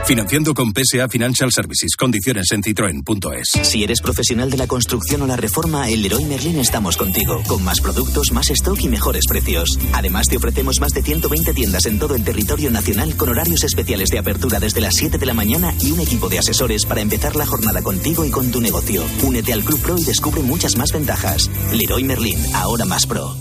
[0.07, 1.97] Financiando con PSA Financial Services.
[1.97, 3.49] Condiciones en citroen.es.
[3.63, 7.43] Si eres profesional de la construcción o la reforma, en Leroy Merlin estamos contigo.
[7.47, 9.79] Con más productos, más stock y mejores precios.
[9.95, 14.11] Además, te ofrecemos más de 120 tiendas en todo el territorio nacional con horarios especiales
[14.11, 17.35] de apertura desde las 7 de la mañana y un equipo de asesores para empezar
[17.35, 19.03] la jornada contigo y con tu negocio.
[19.23, 21.51] Únete al Club Pro y descubre muchas más ventajas.
[21.73, 23.35] Leroy Merlin, ahora más pro.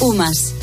[0.00, 0.54] UMAS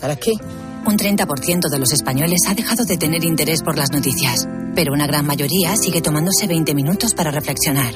[0.00, 0.32] ¿Para qué?
[0.86, 5.06] Un 30% de los españoles ha dejado de tener interés por las noticias, pero una
[5.06, 7.94] gran mayoría sigue tomándose 20 minutos para reflexionar,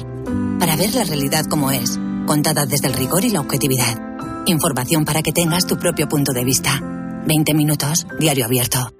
[0.59, 3.97] para ver la realidad como es, contada desde el rigor y la objetividad.
[4.45, 6.79] Información para que tengas tu propio punto de vista.
[7.25, 8.93] 20 minutos, diario abierto.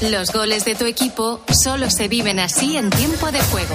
[0.00, 3.74] Los goles de tu equipo solo se viven así en tiempo de juego.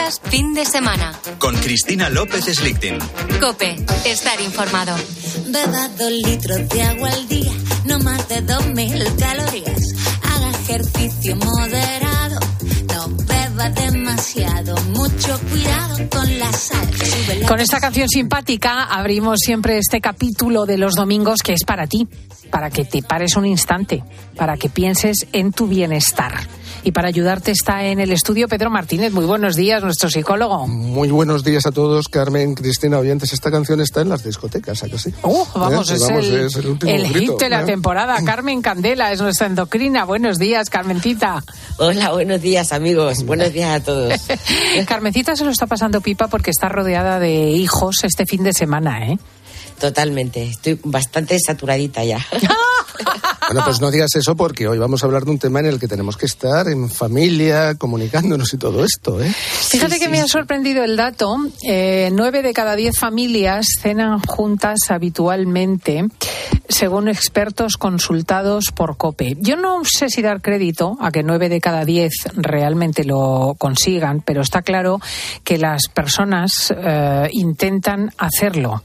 [0.00, 1.12] Escuchas fin de semana.
[1.38, 2.98] Con Cristina López Slichting.
[3.38, 4.96] Cope, estar informado.
[5.48, 7.52] Beba dos litros de agua al día,
[7.84, 9.80] no más de dos mil calorías.
[10.22, 12.40] Haga ejercicio moderado,
[12.88, 14.74] no beba demasiado.
[14.84, 16.88] Mucho cuidado con la sal.
[17.40, 21.86] La Con esta canción simpática abrimos siempre este capítulo de los domingos que es para
[21.86, 22.08] ti,
[22.50, 24.02] para que te pares un instante,
[24.36, 26.40] para que pienses en tu bienestar.
[26.82, 29.12] Y para ayudarte está en el estudio Pedro Martínez.
[29.12, 30.66] Muy buenos días, nuestro psicólogo.
[30.66, 33.32] Muy buenos días a todos, Carmen, Cristina, oyentes.
[33.34, 35.12] Esta canción está en las discotecas, ¿a que sí?
[35.22, 35.94] Uh, vamos, ¿Eh?
[35.94, 37.66] es, Vamos, el, es el último el grito, hit de la ¿eh?
[37.66, 38.16] temporada.
[38.24, 40.04] Carmen Candela es nuestra endocrina.
[40.04, 41.44] Buenos días, Carmencita.
[41.76, 44.14] Hola, buenos días amigos, buenos días a todos.
[44.86, 49.06] Carmencita se lo está pasando pipa porque está rodeada de hijos este fin de semana,
[49.06, 49.18] ¿eh?
[49.78, 52.18] Totalmente, estoy bastante saturadita ya.
[53.46, 55.80] Bueno, pues no digas eso porque hoy vamos a hablar de un tema en el
[55.80, 59.32] que tenemos que estar en familia, comunicándonos y todo esto, ¿eh?
[59.32, 61.36] Fíjate que me ha sorprendido el dato.
[61.62, 66.06] Eh, nueve de cada diez familias cenan juntas habitualmente,
[66.68, 69.36] según expertos consultados por COPE.
[69.40, 74.22] Yo no sé si dar crédito a que nueve de cada diez realmente lo consigan,
[74.22, 75.00] pero está claro
[75.44, 78.82] que las personas eh, intentan hacerlo.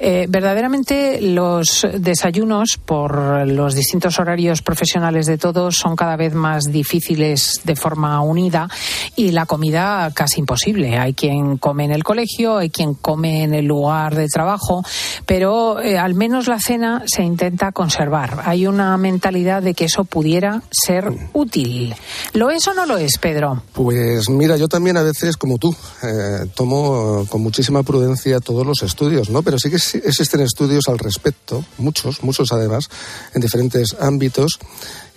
[0.00, 6.64] Eh, verdaderamente los desayunos por los distintos horarios profesionales de todos son cada vez más
[6.64, 8.68] difíciles de forma unida
[9.14, 10.98] y la comida casi imposible.
[10.98, 14.84] Hay quien come en el colegio, hay quien come en el lugar de trabajo,
[15.24, 18.42] pero eh, al menos la cena se intenta conservar.
[18.44, 21.94] Hay una mentalidad de que eso pudiera ser útil.
[22.32, 23.62] ¿Lo es o no lo es, Pedro?
[23.72, 28.82] Pues mira, yo también a veces, como tú, eh, tomo con muchísima prudencia todos los
[28.82, 29.42] estudios, ¿no?
[29.42, 32.88] Pero sí que existen estudios al respecto, muchos, muchos además,
[33.34, 33.55] en diferentes
[34.00, 34.58] ámbitos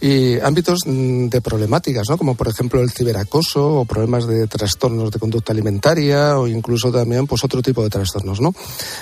[0.02, 2.17] y ámbitos mm, de problemáticas, ¿no?
[2.17, 7.28] Como por ejemplo el ciberacoso o problemas de trastornos de conducta alimentaria o incluso también
[7.28, 8.54] pues otro tipo de trastornos, ¿no?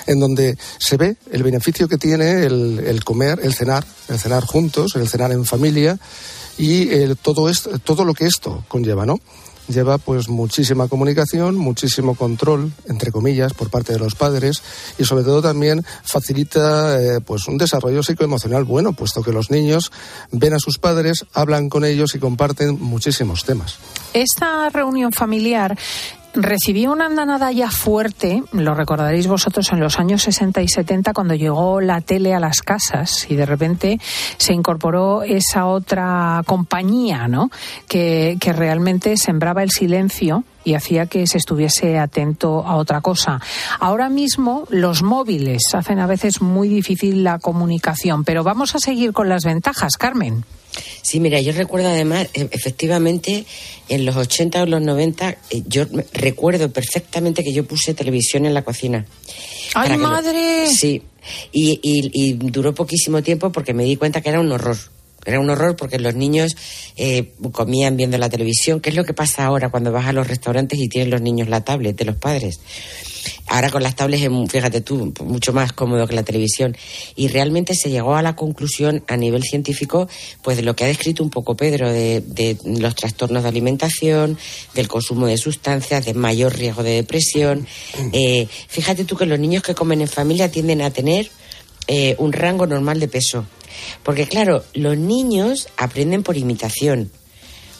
[0.06, 4.44] En donde se ve el beneficio que tiene el, el comer, el cenar, el cenar
[4.44, 5.98] juntos, el cenar en familia
[6.58, 9.20] y el, todo esto, todo lo que esto conlleva, ¿no?
[9.68, 14.62] Lleva pues muchísima comunicación, muchísimo control, entre comillas, por parte de los padres
[14.98, 19.92] y sobre todo también facilita eh, pues un desarrollo psicoemocional bueno, puesto que los niños
[20.32, 23.78] ven a sus padres, hablan con ellos y comparten muchísimos temas.
[24.12, 25.76] Esta reunión familiar
[26.34, 31.34] recibió una andanada ya fuerte, lo recordaréis vosotros, en los años 60 y 70 cuando
[31.34, 34.00] llegó la tele a las casas y de repente
[34.36, 37.50] se incorporó esa otra compañía, ¿no?
[37.88, 43.40] Que, que realmente sembraba el silencio y hacía que se estuviese atento a otra cosa.
[43.80, 49.12] Ahora mismo los móviles hacen a veces muy difícil la comunicación, pero vamos a seguir
[49.12, 50.44] con las ventajas, Carmen.
[51.02, 53.44] Sí, mira, yo recuerdo además, e- efectivamente,
[53.88, 58.54] en los 80 o los 90, eh, yo recuerdo perfectamente que yo puse televisión en
[58.54, 59.06] la cocina.
[59.74, 60.66] ¡Ay, lo- madre!
[60.68, 61.02] Sí,
[61.52, 64.76] y, y- y duró poquísimo tiempo porque me di cuenta que era un horror.
[65.28, 66.56] Era un horror porque los niños
[66.96, 68.80] eh, comían viendo la televisión.
[68.80, 71.48] ¿Qué es lo que pasa ahora cuando vas a los restaurantes y tienen los niños
[71.48, 72.60] la tablet de los padres?
[73.48, 76.76] ahora con las tablets fíjate tú, mucho más cómodo que la televisión.
[77.16, 80.08] Y realmente se llegó a la conclusión a nivel científico,
[80.42, 84.38] pues de lo que ha descrito un poco Pedro, de, de los trastornos de alimentación,
[84.74, 87.66] del consumo de sustancias, de mayor riesgo de depresión.
[88.12, 91.30] Eh, fíjate tú que los niños que comen en familia tienden a tener
[91.86, 93.46] eh, un rango normal de peso.
[94.02, 97.10] Porque claro, los niños aprenden por imitación.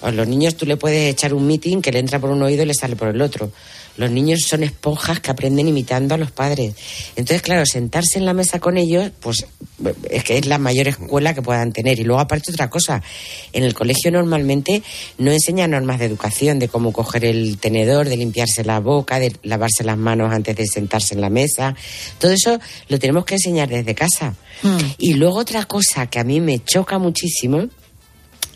[0.03, 2.63] A los niños tú le puedes echar un meeting que le entra por un oído
[2.63, 3.51] y le sale por el otro.
[3.97, 6.75] Los niños son esponjas que aprenden imitando a los padres.
[7.17, 9.45] Entonces, claro, sentarse en la mesa con ellos, pues
[10.09, 11.99] es que es la mayor escuela que puedan tener.
[11.99, 13.03] Y luego, aparte, otra cosa,
[13.53, 14.85] en el colegio normalmente
[15.19, 19.35] no enseñan normas de educación, de cómo coger el tenedor, de limpiarse la boca, de
[19.43, 21.75] lavarse las manos antes de sentarse en la mesa.
[22.19, 24.37] Todo eso lo tenemos que enseñar desde casa.
[24.99, 27.69] Y luego otra cosa que a mí me choca muchísimo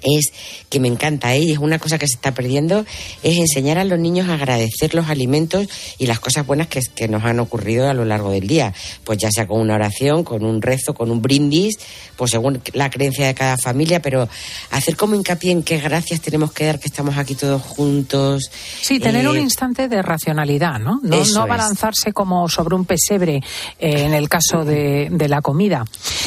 [0.03, 0.33] es
[0.69, 1.41] que me encanta ¿eh?
[1.41, 2.85] y es una cosa que se está perdiendo,
[3.23, 5.67] es enseñar a los niños a agradecer los alimentos
[5.99, 8.75] y las cosas buenas que, que nos han ocurrido a lo largo del día.
[9.05, 11.77] Pues ya sea con una oración, con un rezo, con un brindis,
[12.17, 14.29] pues según la creencia de cada familia, pero
[14.71, 18.51] hacer como hincapié en qué gracias tenemos que dar que estamos aquí todos juntos.
[18.81, 21.01] Sí, tener Eh, un instante de racionalidad, ¿no?
[21.03, 21.37] No, no es.
[21.37, 23.37] abalanzarse como sobre un pesebre
[23.79, 25.85] eh, en el caso de, de la comida.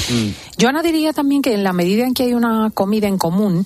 [0.10, 0.30] Mm.
[0.62, 3.65] Joana diría también que en la medida en que hay una comida en común,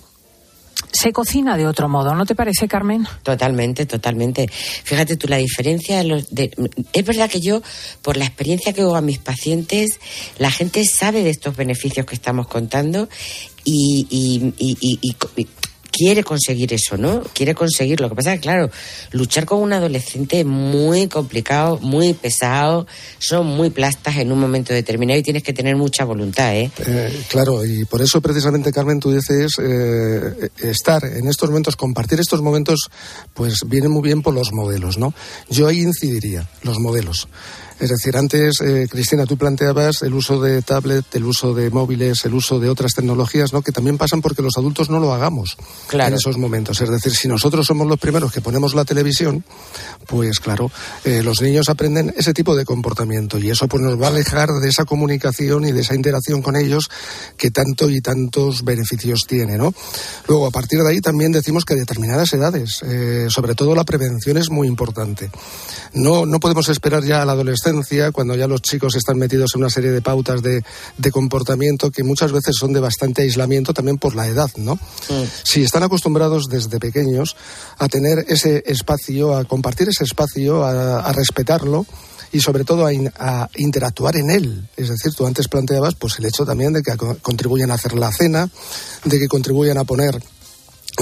[0.92, 3.08] se cocina de otro modo, ¿no te parece, Carmen?
[3.24, 4.48] Totalmente, totalmente.
[4.50, 6.52] Fíjate tú la diferencia de los de-
[6.94, 7.62] es verdad que yo
[8.02, 10.00] por la experiencia que hago a mis pacientes,
[10.38, 13.08] la gente sabe de estos beneficios que estamos contando
[13.64, 15.00] y, y- y-
[15.36, 15.48] y-
[16.00, 17.22] quiere conseguir eso, ¿no?
[17.34, 18.00] Quiere conseguir.
[18.00, 18.72] Lo que pasa es que, claro,
[19.12, 22.88] luchar con un adolescente es muy complicado, muy pesado,
[23.18, 26.72] son muy plastas en un momento determinado y tienes que tener mucha voluntad, ¿eh?
[26.86, 32.22] Eh, claro, y por eso precisamente, Carmen, tú dices, eh, estar en estos momentos, compartir
[32.22, 32.90] estos momentos,
[33.34, 35.14] pues viene muy bien por los modelos, ¿no?
[35.50, 37.28] Yo ahí incidiría, los modelos.
[37.80, 42.26] Es decir, antes, eh, Cristina, tú planteabas el uso de tablet, el uso de móviles,
[42.26, 43.62] el uso de otras tecnologías, ¿no?
[43.62, 45.56] Que también pasan porque los adultos no lo hagamos
[45.88, 46.10] Claro.
[46.10, 46.82] en esos momentos.
[46.82, 49.44] Es decir, si nosotros somos los primeros que ponemos la televisión,
[50.08, 50.72] pues claro,
[51.06, 54.50] eh, los niños aprenden ese tipo de comportamiento y eso pues nos va a alejar
[54.50, 56.90] de esa comunicación y de esa interacción con ellos
[57.38, 59.74] que tanto y tantos beneficios tiene, ¿no?
[60.28, 63.84] Luego, a partir de ahí también decimos que a determinadas edades, eh, sobre todo la
[63.84, 65.30] prevención es muy importante.
[65.94, 69.62] No, no podemos esperar ya a la adolescencia, cuando ya los chicos están metidos en
[69.62, 70.64] una serie de pautas de,
[70.98, 74.78] de comportamiento que muchas veces son de bastante aislamiento también por la edad, ¿no?
[75.44, 77.36] Si están acostumbrados desde pequeños
[77.78, 81.86] a tener ese espacio, a compartir ese espacio, a, a respetarlo
[82.32, 84.70] y sobre todo a, in- a interactuar en él.
[84.78, 87.94] Es decir, tú antes planteabas pues el hecho también de que co- contribuyen a hacer
[87.94, 88.48] la cena,
[89.06, 90.22] de que contribuyen a poner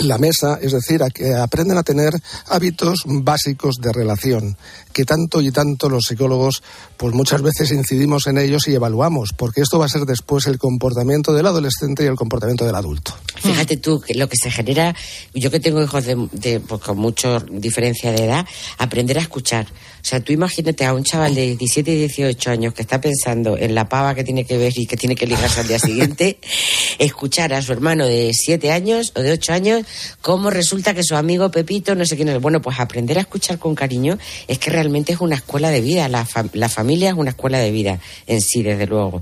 [0.04, 2.14] la mesa, es decir, a que aprenden a tener
[2.48, 4.58] hábitos básicos de relación,
[4.98, 6.64] que tanto y tanto los psicólogos,
[6.98, 10.58] pues muchas veces incidimos en ellos y evaluamos, porque esto va a ser después el
[10.58, 13.14] comportamiento del adolescente y el comportamiento del adulto.
[13.36, 14.96] Fíjate tú, que lo que se genera,
[15.36, 18.48] yo que tengo hijos de, de, pues, con mucha diferencia de edad,
[18.80, 19.68] aprender a escuchar.
[20.08, 23.58] O sea, tú imagínate a un chaval de 17 y 18 años que está pensando
[23.58, 26.40] en la pava que tiene que ver y que tiene que ligarse al día siguiente,
[26.98, 29.86] escuchar a su hermano de 7 años o de 8 años
[30.22, 32.42] cómo resulta que su amigo Pepito, no sé quién es.
[32.42, 34.18] Bueno, pues aprender a escuchar con cariño
[34.48, 36.08] es que realmente es una escuela de vida.
[36.10, 39.22] La, fa- la familia es una escuela de vida en sí, desde luego.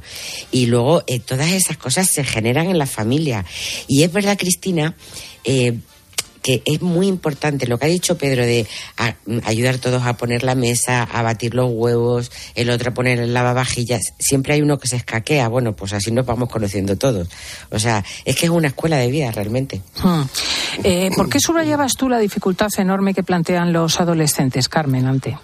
[0.52, 3.46] Y luego eh, todas esas cosas se generan en la familia.
[3.88, 4.96] Y es verdad, Cristina,
[5.44, 5.78] eh,
[6.42, 10.44] que es muy importante lo que ha dicho Pedro de a- ayudar todos a poner
[10.44, 14.02] la mesa, a batir los huevos, el otro a poner el lavavajillas.
[14.20, 15.48] Siempre hay uno que se escaquea.
[15.48, 17.28] Bueno, pues así nos vamos conociendo todos.
[17.72, 19.82] O sea, es que es una escuela de vida realmente.
[20.04, 20.22] Hmm.
[20.84, 25.36] Eh, ¿Por qué subrayabas tú la dificultad enorme que plantean los adolescentes, Carmen, ante?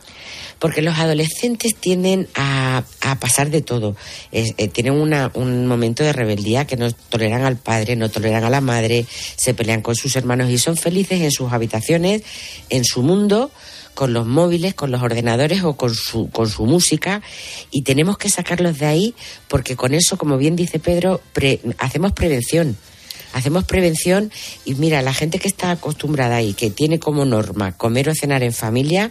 [0.62, 2.84] Porque los adolescentes tienden a,
[3.20, 3.96] pasar de todo.
[4.32, 8.50] Eh, tienen una- un momento de rebeldía que no toleran al padre, no toleran a
[8.52, 9.06] la madre,
[9.36, 12.22] se pelean con sus hermanos y son felices en sus habitaciones,
[12.70, 13.50] en su mundo,
[13.96, 17.22] con los móviles, con los ordenadores o con su, con su música.
[17.72, 19.16] Y tenemos que sacarlos de ahí
[19.48, 22.78] porque con eso, como bien dice Pedro, pre- hacemos prevención.
[23.34, 24.30] Hacemos prevención
[24.66, 28.44] y mira, la gente que está acostumbrada y que tiene como norma comer o cenar
[28.44, 29.10] en familia,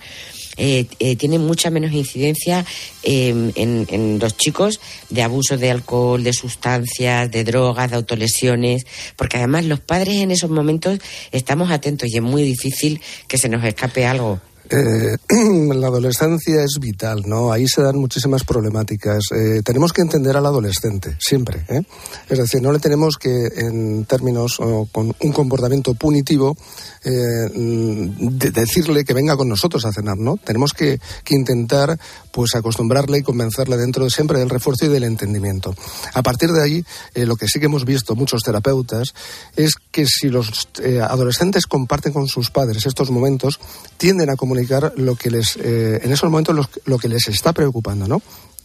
[0.57, 2.65] eh, eh, tiene mucha menos incidencia
[3.03, 8.87] eh, en, en los chicos de abuso de alcohol, de sustancias, de drogas, de autolesiones,
[9.17, 10.99] porque además los padres en esos momentos
[11.33, 14.41] estamos atentos y es muy difícil que se nos escape algo.
[14.73, 15.17] Eh,
[15.75, 17.51] la adolescencia es vital, ¿no?
[17.51, 19.25] Ahí se dan muchísimas problemáticas.
[19.35, 21.65] Eh, tenemos que entender al adolescente, siempre.
[21.69, 21.83] ¿eh?
[22.29, 24.59] Es decir, no le tenemos que, en términos
[24.93, 26.57] con un comportamiento punitivo,
[27.03, 30.37] decirle que venga con nosotros a cenar, ¿no?
[30.37, 31.99] Tenemos que, que, intentar,
[32.31, 35.75] pues, acostumbrarle y convencerle dentro de siempre del refuerzo y del entendimiento.
[36.13, 39.15] A partir de ahí, lo que sí que hemos visto muchos terapeutas
[39.57, 40.69] es que si los
[41.09, 43.59] adolescentes comparten con sus padres estos momentos,
[43.97, 44.60] tienden a comunicar
[44.97, 48.23] lo que les, eh, en esos momentos lo, que les está preocupando, ¿no?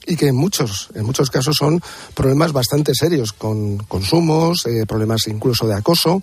[0.08, 1.82] y que en muchos, en muchos casos son
[2.14, 6.22] problemas bastante serios, con consumos, eh, problemas incluso de acoso,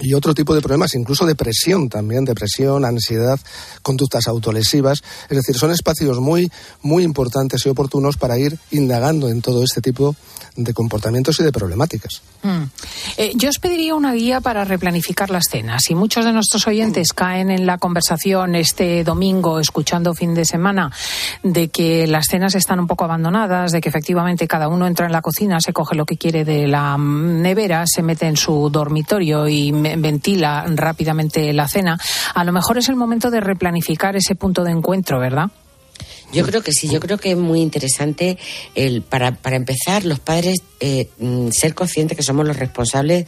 [0.00, 3.38] y otro tipo de problemas, incluso depresión también, depresión, ansiedad,
[3.82, 5.02] conductas autolesivas.
[5.28, 6.50] Es decir, son espacios muy,
[6.82, 10.16] muy importantes y oportunos para ir indagando en todo este tipo
[10.56, 12.22] de comportamientos y de problemáticas.
[12.42, 12.62] Mm.
[13.16, 15.82] Eh, yo os pediría una guía para replanificar las cenas.
[15.86, 20.92] Si muchos de nuestros oyentes caen en la conversación este domingo, escuchando fin de semana,
[21.42, 25.12] de que las cenas están un poco abandonadas, de que efectivamente cada uno entra en
[25.12, 29.48] la cocina, se coge lo que quiere de la nevera, se mete en su dormitorio
[29.48, 31.98] y ventila rápidamente la cena,
[32.34, 35.50] a lo mejor es el momento de replanificar ese punto de encuentro, ¿verdad?
[36.32, 38.38] Yo creo que sí, yo creo que es muy interesante
[38.76, 43.26] el, para, para empezar los padres eh, mm, ser conscientes que somos los responsables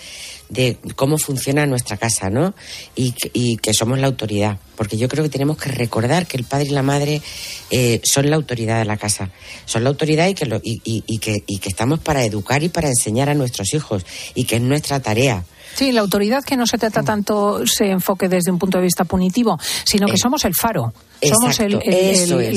[0.48, 2.54] de cómo funciona nuestra casa, ¿no?
[2.94, 3.12] Y,
[3.56, 6.70] que somos la autoridad, porque yo creo que tenemos que recordar que el padre y
[6.70, 7.22] la madre
[7.70, 9.30] eh, son la autoridad de la casa,
[9.64, 12.68] son la autoridad y que, lo, y, y, que, y que estamos para educar y
[12.68, 14.04] para enseñar a nuestros hijos
[14.34, 15.44] y que es nuestra tarea.
[15.74, 19.04] Sí, la autoridad que no se trata tanto se enfoque desde un punto de vista
[19.04, 20.92] punitivo, sino que eh, somos el faro.
[21.28, 21.58] Somos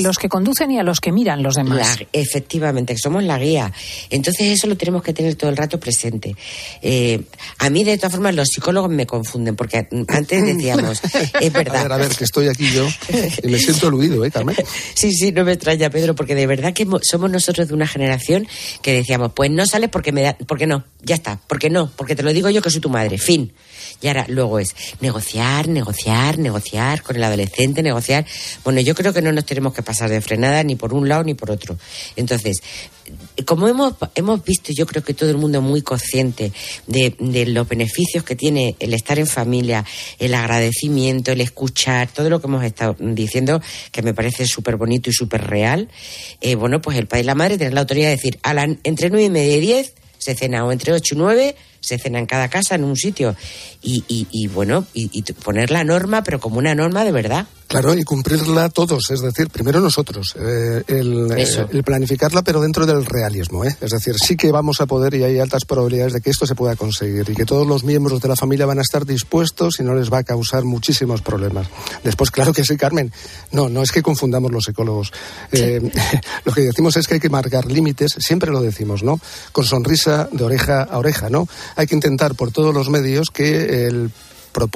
[0.02, 1.98] los que conducen y a los que miran los demás.
[2.12, 3.72] efectivamente, somos la guía.
[4.10, 6.34] Entonces eso lo tenemos que tener todo el rato presente.
[6.82, 7.20] Eh,
[7.58, 11.00] a mí, de todas formas, los psicólogos me confunden, porque antes decíamos,
[11.40, 11.76] es verdad.
[11.76, 12.86] A ver, a ver, que estoy aquí yo
[13.42, 14.56] y me siento aludido, ¿eh, Carmen?
[14.94, 18.48] Sí, sí, no me extraña, Pedro, porque de verdad que somos nosotros de una generación
[18.82, 22.16] que decíamos, pues no sales porque me da, porque no, ya está, porque no, porque
[22.16, 23.52] te lo digo yo que soy tu madre fin.
[24.00, 28.26] Y ahora luego es negociar, negociar, negociar con el adolescente, negociar.
[28.64, 31.24] Bueno, yo creo que no nos tenemos que pasar de frenada ni por un lado
[31.24, 31.78] ni por otro.
[32.16, 32.62] Entonces,
[33.44, 36.52] como hemos, hemos visto, yo creo que todo el mundo muy consciente
[36.86, 37.14] de,
[37.46, 39.84] los beneficios que tiene el estar en familia,
[40.18, 43.60] el agradecimiento, el escuchar, todo lo que hemos estado diciendo,
[43.92, 45.88] que me parece súper bonito y súper real,
[46.40, 49.10] eh, bueno, pues el padre y la madre tienen la autoridad de decir, Alan, entre
[49.10, 52.26] nueve y media y diez se cena o entre ocho y nueve se cena en
[52.26, 53.36] cada casa en un sitio
[53.82, 58.04] y, y, bueno y, poner la norma pero como una norma de verdad Claro, y
[58.04, 63.64] cumplirla todos, es decir, primero nosotros, eh, el, eh, el, planificarla, pero dentro del realismo.
[63.64, 63.76] ¿eh?
[63.80, 66.54] Es decir, sí que vamos a poder y hay altas probabilidades de que esto se
[66.54, 69.82] pueda conseguir y que todos los miembros de la familia van a estar dispuestos y
[69.82, 71.66] no les va a causar muchísimos problemas.
[72.04, 73.12] Después, claro que sí, Carmen.
[73.50, 75.12] No, no es que confundamos los psicólogos.
[75.50, 75.80] Eh,
[76.44, 79.20] lo que decimos es que hay que marcar límites, siempre lo decimos, ¿no?
[79.50, 81.48] Con sonrisa de oreja a oreja, ¿no?
[81.76, 84.10] Hay que intentar por todos los medios que el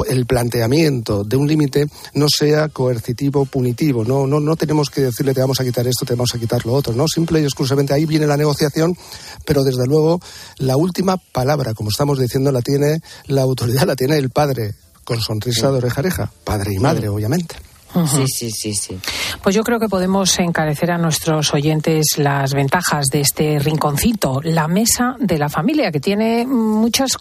[0.08, 4.04] el planteamiento de un límite no sea coercitivo, punitivo.
[4.04, 6.66] No, no, no tenemos que decirle te vamos a quitar esto, te vamos a quitar
[6.66, 6.92] lo otro.
[6.92, 8.96] No, simple y exclusivamente ahí viene la negociación,
[9.44, 10.20] pero desde luego
[10.58, 14.74] la última palabra, como estamos diciendo, la tiene la autoridad, la tiene el padre,
[15.04, 17.56] con sonrisa de oreja a oreja, padre y madre, obviamente.
[18.06, 18.98] Sí, sí, sí, sí.
[19.42, 24.68] Pues yo creo que podemos encarecer a nuestros oyentes las ventajas de este rinconcito, la
[24.68, 27.16] mesa de la familia, que tiene muchas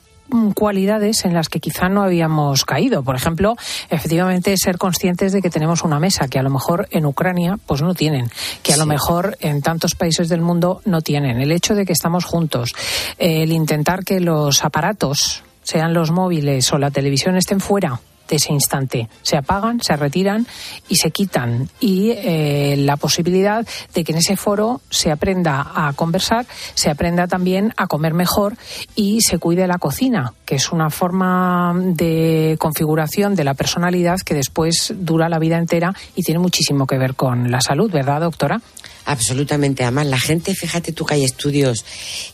[0.54, 3.04] cualidades en las que quizá no habíamos caído.
[3.04, 3.56] Por ejemplo,
[3.90, 7.82] efectivamente ser conscientes de que tenemos una mesa que a lo mejor en Ucrania pues
[7.82, 8.30] no tienen,
[8.62, 11.40] que a lo mejor en tantos países del mundo no tienen.
[11.40, 12.76] El hecho de que estamos juntos,
[13.18, 18.00] el intentar que los aparatos sean los móviles o la televisión estén fuera
[18.30, 19.10] de ese instante.
[19.22, 20.48] Se apagan, se retiran
[20.88, 21.70] y se quitan.
[21.80, 27.28] Y eh, la posibilidad de que en ese foro se aprenda a conversar, se aprenda
[27.28, 28.56] también a comer mejor
[28.96, 34.36] y se cuide la cocina, que es una forma de configuración de la personalidad que
[34.36, 38.62] después dura la vida entera y tiene muchísimo que ver con la salud, ¿verdad, doctora?
[39.10, 39.82] Absolutamente.
[39.82, 41.84] Además, la gente, fíjate tú que hay estudios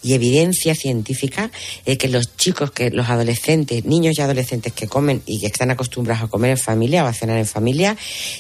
[0.03, 1.49] y evidencia científica
[1.85, 5.71] de que los chicos, que los adolescentes, niños y adolescentes que comen y que están
[5.71, 7.95] acostumbrados a comer en familia o a cenar en familia,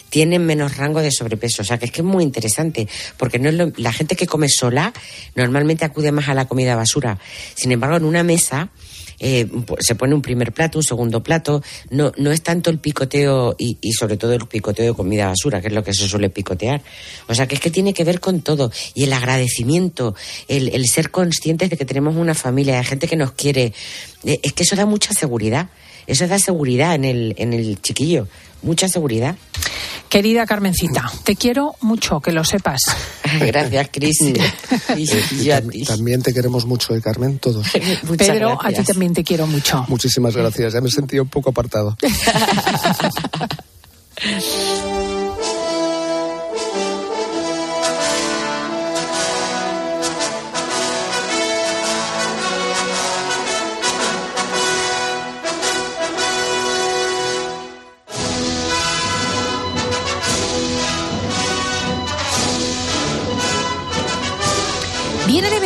[0.09, 1.61] tienen menos rango de sobrepeso.
[1.61, 4.49] O sea, que es que es muy interesante, porque no es la gente que come
[4.49, 4.91] sola
[5.35, 7.17] normalmente acude más a la comida basura.
[7.53, 8.69] Sin embargo, en una mesa
[9.19, 9.47] eh,
[9.79, 13.77] se pone un primer plato, un segundo plato, no, no es tanto el picoteo y,
[13.93, 16.81] sobre todo el picoteo de comida basura, que es lo que se suele picotear.
[17.27, 18.71] O sea, que es que tiene que ver con todo.
[18.93, 20.15] Y el agradecimiento,
[20.47, 23.73] el, ser conscientes de que tenemos una familia, de gente que nos quiere,
[24.23, 25.69] eh, es que eso da mucha seguridad
[26.07, 28.27] eso da seguridad en el, en el chiquillo,
[28.61, 29.35] mucha seguridad.
[30.09, 32.81] Querida Carmencita, te quiero mucho, que lo sepas.
[33.39, 34.17] Gracias, Cris.
[34.97, 37.39] Y, también te queremos mucho, ¿eh, Carmen?
[37.39, 37.67] Todos.
[38.17, 39.83] Pedro, a ti también te quiero mucho.
[39.87, 40.73] Muchísimas gracias.
[40.73, 41.97] Ya me sentí un poco apartado.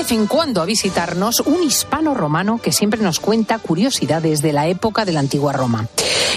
[0.09, 4.67] Vez en cuando a visitarnos un hispano romano que siempre nos cuenta curiosidades de la
[4.67, 5.87] época de la antigua Roma.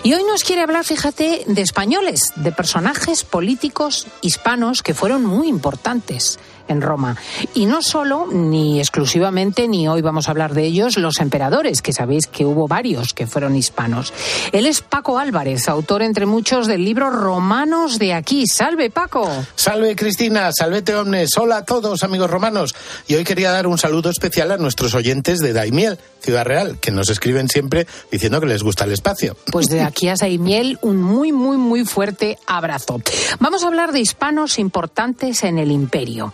[0.02, 5.48] Y hoy nos quiere hablar, fíjate, de españoles, de personajes políticos hispanos que fueron muy
[5.48, 6.38] importantes
[6.68, 7.16] en Roma.
[7.54, 11.92] Y no solo, ni exclusivamente, ni hoy vamos a hablar de ellos, los emperadores, que
[11.92, 14.12] sabéis que hubo varios que fueron hispanos.
[14.52, 18.46] Él es Paco Álvarez, autor entre muchos del libro Romanos de aquí.
[18.46, 19.28] Salve, Paco.
[19.54, 20.50] Salve, Cristina.
[20.52, 21.30] Salvete, omnes.
[21.36, 22.74] Hola a todos, amigos romanos.
[23.06, 26.90] Y hoy quería dar un saludo especial a nuestros oyentes de Daimiel, Ciudad Real, que
[26.90, 29.36] nos escriben siempre diciendo que les gusta el espacio.
[29.50, 33.00] Pues de aquí a Daimiel, un muy, muy, muy fuerte abrazo.
[33.40, 36.32] Vamos a hablar de hispanos importantes en el imperio.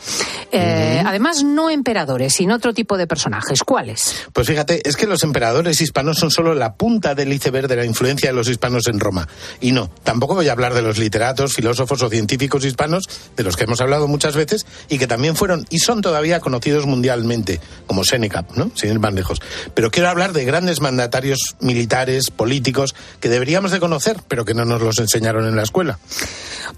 [0.52, 3.62] Eh, además, no emperadores, sino otro tipo de personajes.
[3.62, 4.26] ¿Cuáles?
[4.32, 7.84] Pues fíjate, es que los emperadores hispanos son solo la punta del iceberg de la
[7.84, 9.28] influencia de los hispanos en Roma.
[9.60, 13.56] Y no, tampoco voy a hablar de los literatos, filósofos o científicos hispanos, de los
[13.56, 18.04] que hemos hablado muchas veces, y que también fueron y son todavía conocidos mundialmente, como
[18.04, 18.70] Seneca, ¿no?
[18.74, 19.40] Sin ir más lejos.
[19.78, 24.64] Pero quiero hablar de grandes mandatarios militares, políticos, que deberíamos de conocer, pero que no
[24.64, 26.00] nos los enseñaron en la escuela.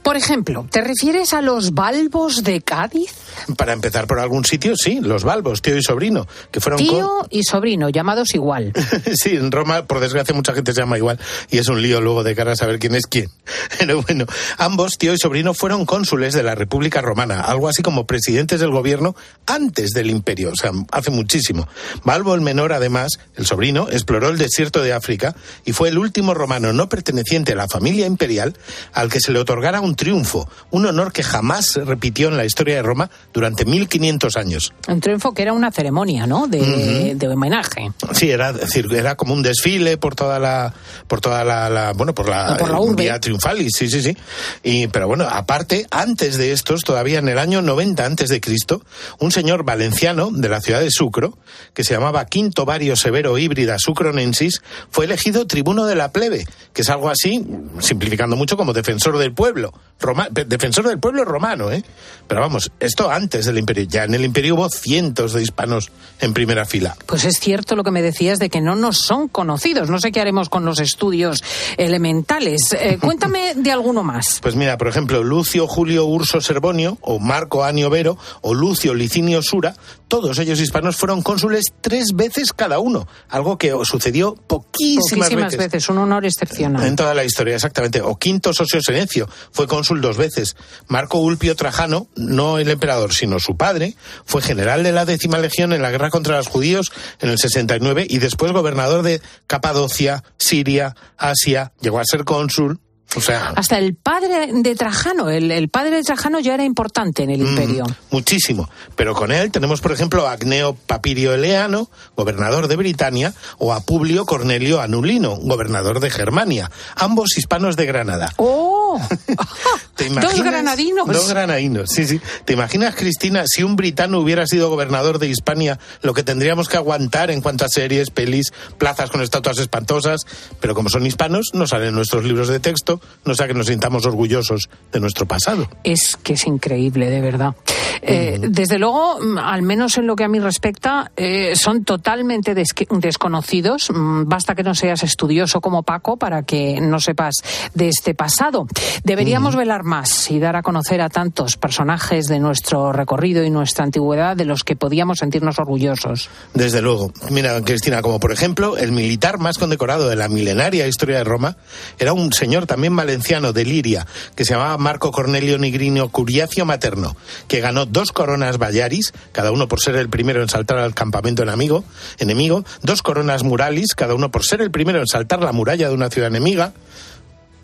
[0.03, 3.13] Por ejemplo, ¿te refieres a los balbos de Cádiz?
[3.57, 6.79] Para empezar por algún sitio, sí, los balbos, tío y sobrino, que fueron...
[6.79, 8.73] Tío y sobrino, llamados igual.
[9.15, 11.19] sí, en Roma, por desgracia, mucha gente se llama igual
[11.51, 13.31] y es un lío luego de cara a saber quién es quién.
[13.79, 14.27] Pero bueno,
[14.59, 18.71] ambos, tío y sobrino, fueron cónsules de la República Romana, algo así como presidentes del
[18.71, 21.67] gobierno antes del imperio, o sea, hace muchísimo.
[22.05, 22.90] Balbo el menor, además,
[23.37, 25.35] el sobrino, exploró el desierto de África
[25.65, 28.57] y fue el último romano no perteneciente a la familia imperial
[28.93, 32.45] al que se le otorgara un triunfo, un honor que jamás se repitió en la
[32.45, 34.73] historia de Roma durante 1500 años.
[34.89, 36.47] Un triunfo que era una ceremonia, ¿no?
[36.47, 37.93] De, de homenaje.
[38.13, 40.75] Sí, era, decir, era como un desfile por toda la,
[41.07, 43.05] por toda la, bueno, por la, por la urbe.
[43.05, 44.17] vía triunfalis, sí, sí, sí.
[44.63, 48.83] Y, pero bueno, aparte, antes de estos, todavía en el año 90 antes de Cristo,
[49.19, 51.39] un señor valenciano de la ciudad de Sucro,
[51.75, 52.65] que se llamaba Quinto
[52.97, 57.47] Severo Híbrida Sucronensis, fue elegido tribuno de la plebe, que es algo así,
[57.81, 59.73] simplificando mucho, como defensor del pueblo.
[60.01, 61.85] Roma, defensor del pueblo romano, ¿eh?
[62.27, 63.85] Pero vamos, esto antes del imperio.
[63.85, 66.97] Ya en el imperio hubo cientos de hispanos en primera fila.
[67.07, 69.91] Pues es cierto lo que me decías de que no nos son conocidos.
[69.91, 71.45] No sé qué haremos con los estudios
[71.77, 72.73] elementales.
[72.73, 74.39] Eh, cuéntame de alguno más.
[74.41, 79.43] Pues mira, por ejemplo, Lucio Julio Urso Serbonio, o Marco Anio Vero, o Lucio Licinio
[79.43, 79.75] Sura,
[80.11, 83.07] todos ellos hispanos fueron cónsules tres veces cada uno.
[83.29, 85.89] Algo que sucedió poquísimas, Poquísimas veces.
[85.89, 86.85] Un honor excepcional.
[86.85, 88.03] En toda la historia, exactamente.
[88.03, 90.57] O Quinto Sosio Senecio, fue cónsul dos veces.
[90.89, 93.95] Marco Ulpio Trajano, no el emperador, sino su padre,
[94.25, 96.91] fue general de la décima legión en la guerra contra los judíos
[97.21, 102.81] en el 69 y después gobernador de Capadocia, Siria, Asia, llegó a ser cónsul.
[103.17, 107.25] O sea, Hasta el padre de Trajano, el, el padre de Trajano ya era importante
[107.25, 107.85] en el Mm, imperio.
[108.11, 108.69] Muchísimo.
[108.95, 113.81] Pero con él tenemos, por ejemplo, a Agneo Papirio Eleano, gobernador de Britania, o a
[113.81, 118.33] Publio Cornelio Anulino, gobernador de Germania, ambos hispanos de Granada.
[118.37, 119.01] ¡Oh!
[120.01, 121.07] ¿Te Dos granadinos.
[121.07, 122.21] Dos granadinos, sí, sí.
[122.47, 126.79] ¿Te imaginas, Cristina, si un britano hubiera sido gobernador de Hispania, lo que tendríamos que
[126.79, 130.23] aguantar en cuanto a series, pelis, plazas con estatuas espantosas?
[130.59, 134.07] Pero como son hispanos, no salen nuestros libros de texto, no sea que nos sintamos
[134.07, 135.69] orgullosos de nuestro pasado.
[135.85, 137.55] Es que es increíble, de verdad.
[138.01, 142.55] Eh, Desde luego, mm, al menos en lo que a mí respecta, eh, son totalmente
[142.55, 143.91] desconocidos.
[143.91, 147.35] Mm, Basta que no seas estudioso como Paco para que no sepas
[147.75, 148.67] de este pasado.
[149.05, 149.85] Deberíamos velar
[150.29, 154.63] y dar a conocer a tantos personajes de nuestro recorrido y nuestra antigüedad de los
[154.63, 156.31] que podíamos sentirnos orgullosos.
[156.55, 157.13] Desde luego.
[157.31, 161.57] Mira, Cristina, como por ejemplo, el militar más condecorado de la milenaria historia de Roma
[161.99, 167.17] era un señor también valenciano de Liria, que se llamaba Marco Cornelio Nigrino Curiacio Materno,
[167.49, 171.43] que ganó dos coronas Bayaris, cada uno por ser el primero en saltar al campamento
[171.43, 171.83] enemigo,
[172.19, 175.95] enemigo, dos coronas Muralis, cada uno por ser el primero en saltar la muralla de
[175.95, 176.75] una ciudad enemiga,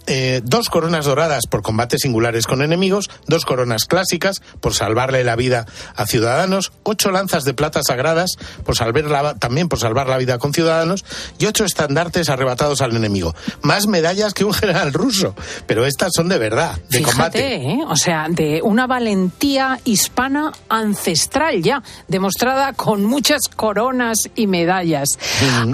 [0.07, 5.37] eh, dos coronas doradas por combates singulares con enemigos, dos coronas clásicas por salvarle la
[5.37, 10.17] vida a ciudadanos, ocho lanzas de plata sagradas por salvar la, también por salvar la
[10.19, 11.05] vida con ciudadanos
[11.39, 13.35] y ocho estandartes arrebatados al enemigo.
[13.63, 15.35] Más medallas que un general ruso,
[15.67, 17.55] pero estas son de verdad, de Fíjate, combate.
[17.57, 17.79] ¿eh?
[17.89, 25.19] o sea, de una valentía hispana ancestral ya, demostrada con muchas coronas y medallas.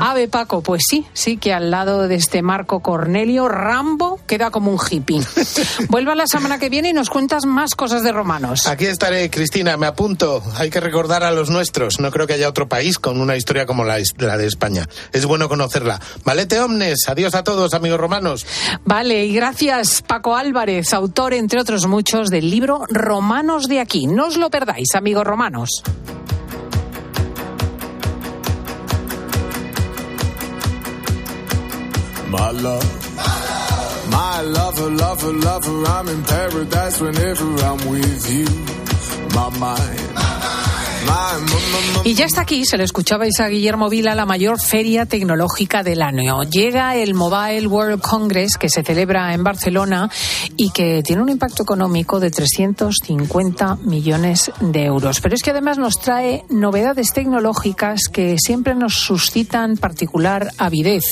[0.01, 4.71] Ave Paco, pues sí, sí que al lado de este Marco Cornelio, Rambo queda como
[4.71, 5.21] un hippie.
[5.89, 8.67] Vuelva la semana que viene y nos cuentas más cosas de romanos.
[8.67, 10.43] Aquí estaré, Cristina, me apunto.
[10.57, 12.01] Hay que recordar a los nuestros.
[12.01, 14.89] No creo que haya otro país con una historia como la, la de España.
[15.13, 16.01] Es bueno conocerla.
[16.25, 17.09] Valete omnes.
[17.09, 18.47] Adiós a todos, amigos romanos.
[18.85, 24.07] Vale, y gracias Paco Álvarez, autor, entre otros muchos, del libro Romanos de aquí.
[24.07, 25.83] No os lo perdáis, amigos romanos.
[32.31, 32.83] My love,
[34.43, 35.85] I love her, love her, love her.
[35.85, 38.45] I'm in paradise whenever I'm with you.
[39.37, 40.32] My mind.
[42.05, 46.03] Y ya está aquí, se lo escuchabais a Guillermo Vila, la mayor feria tecnológica del
[46.03, 46.43] año.
[46.43, 50.11] Llega el Mobile World Congress que se celebra en Barcelona
[50.57, 55.21] y que tiene un impacto económico de 350 millones de euros.
[55.21, 61.05] Pero es que además nos trae novedades tecnológicas que siempre nos suscitan particular avidez.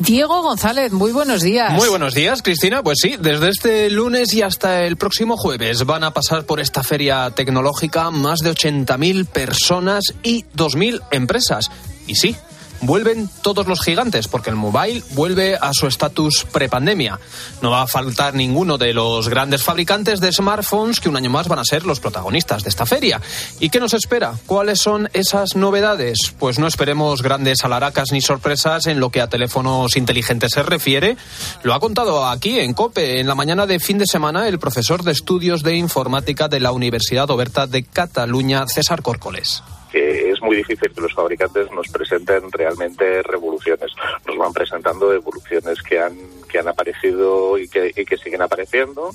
[0.00, 1.72] Diego González, muy buenos días.
[1.72, 2.82] Muy buenos días, Cristina.
[2.82, 6.82] Pues sí, desde este lunes y hasta el próximo jueves van a pasar por esta
[6.82, 11.70] feria tecnológica más de 80.000 personas y 2.000 empresas.
[12.06, 12.36] Y sí,
[12.80, 17.18] vuelven todos los gigantes, porque el mobile vuelve a su estatus prepandemia.
[17.62, 21.48] No va a faltar ninguno de los grandes fabricantes de smartphones que un año más
[21.48, 23.20] van a ser los protagonistas de esta feria.
[23.60, 24.34] ¿Y qué nos espera?
[24.46, 26.34] ¿Cuáles son esas novedades?
[26.38, 31.16] Pues no esperemos grandes alaracas ni sorpresas en lo que a teléfonos inteligentes se refiere.
[31.62, 35.02] Lo ha contado aquí en COPE en la mañana de fin de semana el profesor
[35.02, 39.62] de estudios de informática de la Universidad Oberta de Cataluña, César Córcoles
[39.98, 43.92] es muy difícil que los fabricantes nos presenten realmente revoluciones.
[44.26, 46.16] Nos van presentando evoluciones que han
[46.48, 49.10] que han aparecido y que, y que siguen apareciendo,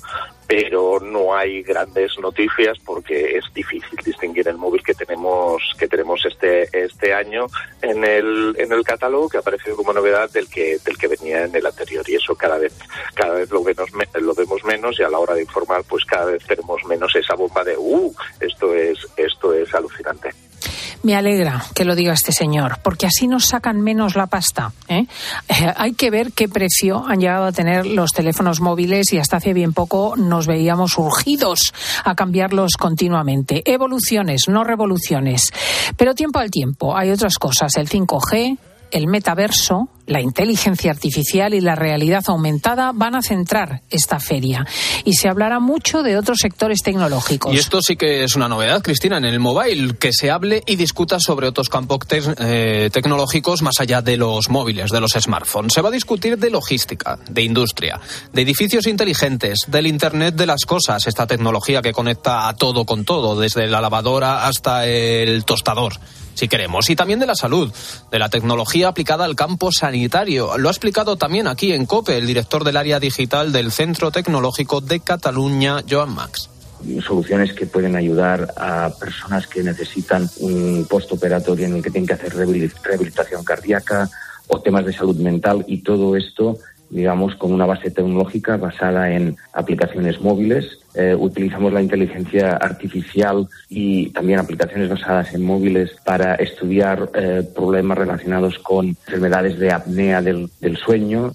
[0.46, 6.24] pero no hay grandes noticias porque es difícil distinguir el móvil que tenemos que tenemos
[6.24, 7.46] este este año
[7.82, 11.44] en el en el catálogo que ha aparecido como novedad del que del que venía
[11.44, 12.78] en el anterior y eso cada vez
[13.14, 16.26] cada vez lo vemos lo vemos menos y a la hora de informar pues cada
[16.26, 20.30] vez tenemos menos esa bomba de uh esto es esto es alucinante.
[21.04, 24.72] Me alegra que lo diga este señor, porque así nos sacan menos la pasta.
[24.88, 25.04] ¿eh?
[25.48, 29.36] Eh, hay que ver qué precio han llegado a tener los teléfonos móviles y hasta
[29.36, 31.74] hace bien poco nos veíamos urgidos
[32.04, 33.62] a cambiarlos continuamente.
[33.70, 35.50] Evoluciones, no revoluciones.
[35.98, 36.96] Pero tiempo al tiempo.
[36.96, 37.76] Hay otras cosas.
[37.76, 38.56] El 5G,
[38.90, 44.66] el metaverso, la inteligencia artificial y la realidad aumentada van a centrar esta feria.
[45.04, 47.54] Y se hablará mucho de otros sectores tecnológicos.
[47.54, 50.76] Y esto sí que es una novedad, Cristina, en el mobile, que se hable y
[50.76, 55.72] discuta sobre otros campos eh, tecnológicos más allá de los móviles, de los smartphones.
[55.72, 58.00] Se va a discutir de logística, de industria,
[58.32, 63.04] de edificios inteligentes, del Internet de las cosas, esta tecnología que conecta a todo con
[63.04, 65.94] todo, desde la lavadora hasta el tostador
[66.34, 67.72] si queremos, y también de la salud,
[68.10, 69.93] de la tecnología aplicada al campo sanitario.
[70.58, 74.80] Lo ha explicado también aquí en COPE el director del área digital del Centro Tecnológico
[74.80, 76.50] de Cataluña, Joan Max.
[77.06, 82.14] Soluciones que pueden ayudar a personas que necesitan un postoperatorio en el que tienen que
[82.14, 84.10] hacer rehabilitación cardíaca
[84.48, 86.58] o temas de salud mental y todo esto
[86.90, 90.78] digamos, con una base tecnológica basada en aplicaciones móviles.
[90.94, 97.98] Eh, utilizamos la inteligencia artificial y también aplicaciones basadas en móviles para estudiar eh, problemas
[97.98, 101.32] relacionados con enfermedades de apnea del, del sueño,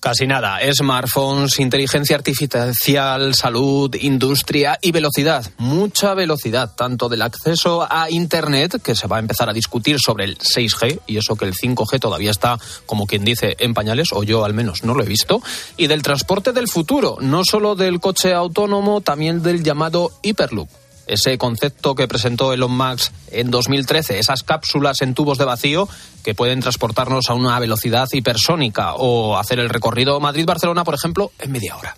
[0.00, 0.60] Casi nada.
[0.72, 5.44] Smartphones, inteligencia artificial, salud, industria y velocidad.
[5.58, 10.24] Mucha velocidad, tanto del acceso a Internet, que se va a empezar a discutir sobre
[10.24, 14.22] el 6G, y eso que el 5G todavía está, como quien dice, en pañales, o
[14.22, 15.42] yo al menos no lo he visto,
[15.76, 20.68] y del transporte del futuro, no solo del coche autónomo, también del llamado Hyperloop
[21.08, 25.88] ese concepto que presentó Elon Musk en 2013, esas cápsulas en tubos de vacío
[26.22, 31.52] que pueden transportarnos a una velocidad hipersónica o hacer el recorrido Madrid-Barcelona, por ejemplo, en
[31.52, 31.96] media hora.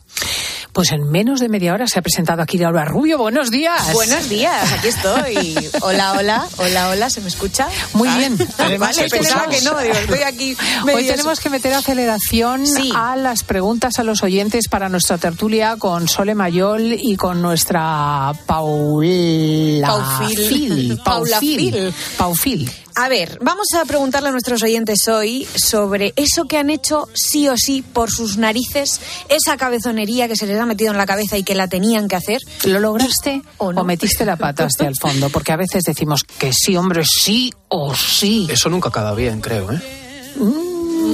[0.72, 3.18] Pues en menos de media hora se ha presentado aquí Laura Rubio.
[3.18, 3.92] Buenos días.
[3.92, 5.70] Buenos días, aquí estoy.
[5.82, 7.68] Hola, hola, hola, hola, ¿se me escucha?
[7.94, 8.38] Muy bien.
[8.58, 10.56] Además, vale, pensaba que no, digo, estoy aquí.
[10.92, 12.92] Hoy tenemos que meter aceleración sí.
[12.94, 18.32] a las preguntas a los oyentes para nuestra tertulia con Sole Mayol y con nuestra
[18.46, 21.00] Paula Paufil.
[21.04, 21.94] Paula Paufil.
[22.16, 22.70] Paufil.
[23.02, 27.48] A ver, vamos a preguntarle a nuestros oyentes hoy sobre eso que han hecho sí
[27.48, 31.38] o sí por sus narices, esa cabezonería que se les ha metido en la cabeza
[31.38, 32.42] y que la tenían que hacer.
[32.66, 35.30] ¿Lo lograste o, metiste la pata hasta el fondo?
[35.30, 38.46] Porque a veces decimos que sí, hombre, sí o sí.
[38.50, 39.80] Eso nunca queda bien, creo, ¿eh?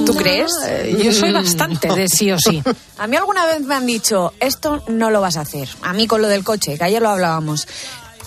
[0.05, 0.51] ¿Tú crees?
[1.05, 2.65] Yo soy bastante de sí o sí.
[2.99, 5.69] A mí alguna vez me han dicho, esto no lo vas a hacer.
[5.83, 7.69] A mí con lo del coche, que ayer lo hablábamos.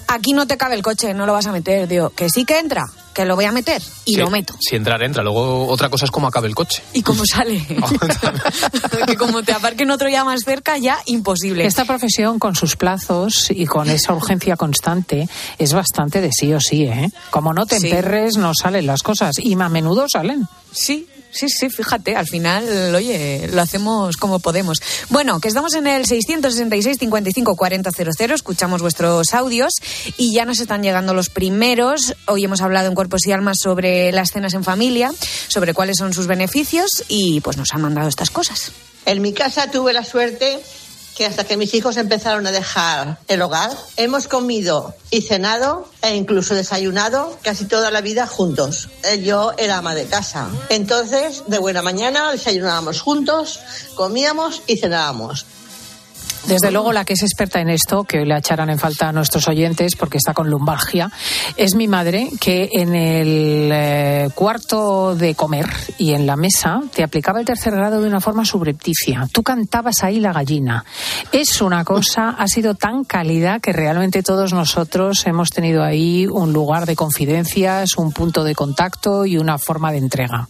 [0.07, 1.89] Aquí no te cabe el coche, no lo vas a meter.
[1.89, 2.87] Digo, que sí que entra,
[3.19, 4.55] que lo voy a meter y Sí, lo meto.
[4.61, 5.21] Si entrar, entra.
[5.23, 6.81] Luego otra cosa es cómo acabe el coche.
[6.93, 7.61] ¿Y cómo sale?
[9.07, 11.65] que como te aparquen otro ya más cerca, ya imposible.
[11.65, 16.61] Esta profesión con sus plazos y con esa urgencia constante es bastante de sí o
[16.61, 17.09] sí, ¿eh?
[17.29, 17.87] Como no te Sí.
[17.87, 20.47] emperres, no salen las cosas y a menudo salen.
[20.71, 24.79] Sí, sí, sí, fíjate, al final, oye, lo hacemos como podemos.
[25.09, 29.73] Bueno, que estamos en el 666 55 40 00, escuchamos vuestros audios
[30.17, 32.15] y ya nos están llegando los primeros.
[32.27, 35.11] Hoy hemos hablado en Cuerpos y Almas sobre las cenas en familia,
[35.47, 38.71] sobre cuáles son sus beneficios y pues nos han mandado estas cosas.
[39.05, 40.59] En mi casa tuve la suerte
[41.19, 46.15] que hasta que mis hijos empezaron a dejar el hogar, hemos comido y cenado e
[46.15, 48.87] incluso desayunado casi toda la vida juntos.
[49.03, 50.47] Eh, Yo era ama de casa.
[50.69, 53.59] Entonces, de buena mañana desayunábamos juntos,
[53.95, 55.45] comíamos y cenábamos.
[56.47, 59.11] Desde luego, la que es experta en esto, que hoy la echarán en falta a
[59.11, 61.11] nuestros oyentes porque está con lumbalgia,
[61.57, 65.67] es mi madre, que en el eh, cuarto de comer
[65.97, 69.27] y en la mesa te aplicaba el tercer grado de una forma subrepticia.
[69.31, 70.85] Tú cantabas ahí la gallina.
[71.31, 76.53] Es una cosa, ha sido tan cálida que realmente todos nosotros hemos tenido ahí un
[76.53, 80.47] lugar de confidencias, un punto de contacto y una forma de entrega.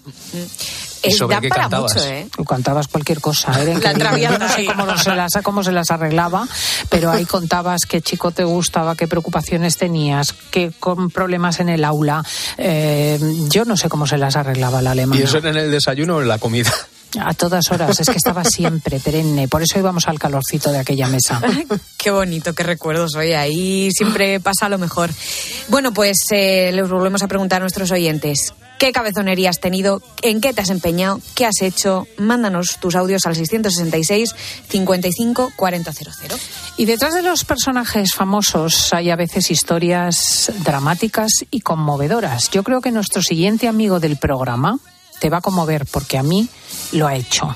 [1.04, 2.08] ¿Y sobre qué cantabas?
[2.36, 3.52] Tú cantabas cualquier cosa.
[3.64, 3.80] ¿eh?
[3.82, 6.48] La traviata no sé cómo, no se las, cómo se las arreglaba,
[6.90, 11.84] pero ahí contabas qué chico te gustaba, qué preocupaciones tenías, qué con problemas en el
[11.84, 12.24] aula.
[12.58, 13.20] Eh,
[13.50, 15.20] yo no sé cómo se las arreglaba la alemana.
[15.20, 16.72] ¿Y eso era en el desayuno o en la comida?
[17.20, 19.48] A todas horas, es que estaba siempre perenne.
[19.48, 21.42] Por eso íbamos al calorcito de aquella mesa.
[21.98, 23.34] Qué bonito, qué recuerdos hoy.
[23.34, 25.10] Ahí siempre pasa lo mejor.
[25.68, 28.54] Bueno, pues eh, les volvemos a preguntar a nuestros oyentes.
[28.80, 30.02] ¿Qué cabezonería has tenido?
[30.22, 31.20] ¿En qué te has empeñado?
[31.36, 32.08] ¿Qué has hecho?
[32.18, 34.34] Mándanos tus audios al 666
[34.70, 36.38] 55 40 00.
[36.78, 42.50] Y detrás de los personajes famosos hay a veces historias dramáticas y conmovedoras.
[42.52, 44.80] Yo creo que nuestro siguiente amigo del programa
[45.20, 46.48] te va a conmover porque a mí
[46.94, 47.54] lo ha hecho.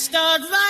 [0.00, 0.69] Start right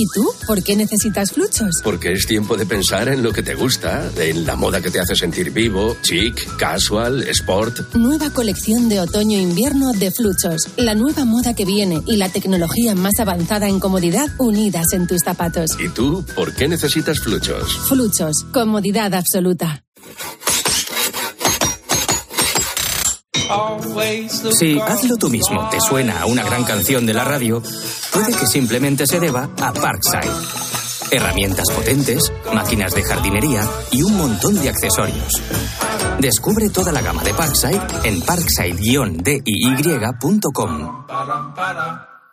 [0.00, 0.32] ¿Y tú?
[0.46, 1.80] ¿Por qué necesitas fluchos?
[1.82, 5.00] Porque es tiempo de pensar en lo que te gusta, en la moda que te
[5.00, 7.96] hace sentir vivo, chic, casual, sport.
[7.96, 10.68] Nueva colección de otoño-invierno de Fluchos.
[10.76, 15.22] La nueva moda que viene y la tecnología más avanzada en comodidad unidas en tus
[15.24, 15.70] zapatos.
[15.80, 17.76] ¿Y tú por qué necesitas fluchos?
[17.88, 18.44] Fluchos.
[18.52, 19.82] Comodidad absoluta.
[24.58, 27.62] Si hazlo tú mismo te suena a una gran canción de la radio,
[28.12, 30.32] puede que simplemente se deba a Parkside.
[31.10, 35.32] Herramientas potentes, máquinas de jardinería y un montón de accesorios.
[36.18, 41.06] Descubre toda la gama de Parkside en parkside-diy.com.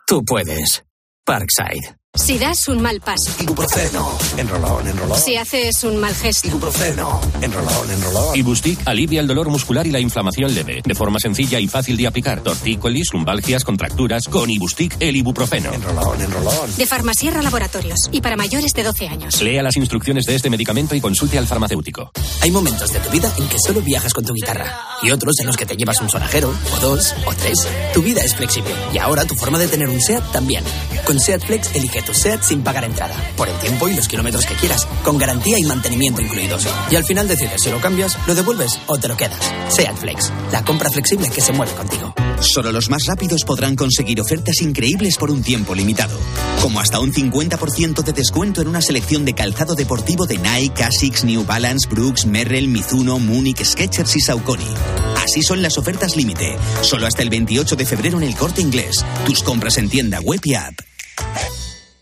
[0.06, 0.84] Tú puedes.
[1.24, 1.96] Parkside.
[2.16, 3.30] Si das un mal paso.
[3.40, 4.18] Ibuprofeno.
[4.38, 5.18] Enrolón, enrolón.
[5.18, 6.48] Si haces un mal gesto.
[6.48, 7.20] Ibuprofeno.
[7.42, 8.36] Enrolón, enrolón.
[8.36, 12.06] Ibustic alivia el dolor muscular y la inflamación leve, de forma sencilla y fácil de
[12.06, 12.42] aplicar.
[12.42, 15.72] Tortícolis, lumbalgias, contracturas, con Ibustic el ibuprofeno.
[15.72, 16.76] Enrolón, enrolón.
[16.76, 18.08] De Farmasierra Laboratorios.
[18.10, 19.42] Y para mayores de 12 años.
[19.42, 22.10] Lea las instrucciones de este medicamento y consulte al farmacéutico.
[22.40, 25.46] Hay momentos de tu vida en que solo viajas con tu guitarra y otros en
[25.46, 27.68] los que te llevas un sonajero, o dos, o tres.
[27.92, 30.64] Tu vida es flexible y ahora tu forma de tener un SEAT también.
[31.04, 34.46] Con SEAT Flex elige tu SEAT sin pagar entrada, por el tiempo y los kilómetros
[34.46, 36.66] que quieras, con garantía y mantenimiento incluidos.
[36.90, 39.40] Y al final decides si lo cambias, lo devuelves o te lo quedas.
[39.68, 42.14] SEAT Flex, la compra flexible que se mueve contigo.
[42.40, 46.18] Solo los más rápidos podrán conseguir ofertas increíbles por un tiempo limitado.
[46.62, 51.24] Como hasta un 50% de descuento en una selección de calzado deportivo de Nike, Asics,
[51.24, 54.74] New Balance, Brooks, Merrell, Mizuno, Munich, Skechers y Saucony.
[55.16, 56.56] Así son las ofertas límite.
[56.82, 59.04] Solo hasta el 28 de febrero en el corte inglés.
[59.24, 60.78] Tus compras en tienda web y app.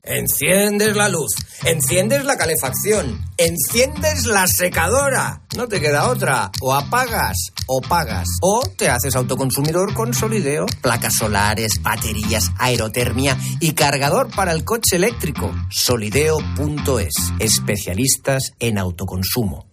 [0.07, 1.33] Enciendes la luz,
[1.65, 5.41] enciendes la calefacción, enciendes la secadora.
[5.57, 6.51] No te queda otra.
[6.61, 8.29] O apagas o pagas.
[8.43, 10.67] O te haces autoconsumidor con Solideo.
[10.83, 15.51] Placas solares, baterías, aerotermia y cargador para el coche eléctrico.
[15.71, 17.15] Solideo.es.
[17.39, 19.69] Especialistas en autoconsumo.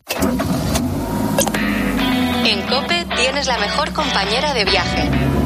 [2.46, 5.41] En Cope tienes la mejor compañera de viaje.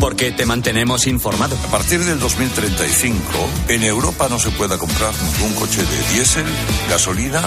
[0.00, 1.56] Porque te mantenemos informado.
[1.64, 3.22] A partir del 2035,
[3.68, 6.46] en Europa no se pueda comprar ningún coche de diésel,
[6.88, 7.42] gasolina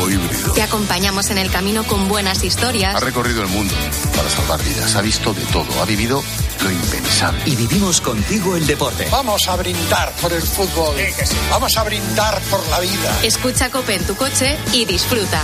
[0.00, 0.52] o híbrido.
[0.52, 2.94] Te acompañamos en el camino con buenas historias.
[2.94, 3.74] Ha recorrido el mundo
[4.16, 6.22] para salvar vidas, ha visto de todo, ha vivido
[6.62, 7.42] lo impensable.
[7.46, 9.06] Y vivimos contigo el deporte.
[9.10, 10.94] Vamos a brindar por el fútbol.
[11.50, 13.20] Vamos a brindar por la vida.
[13.22, 15.42] Escucha Cope en tu coche y disfruta.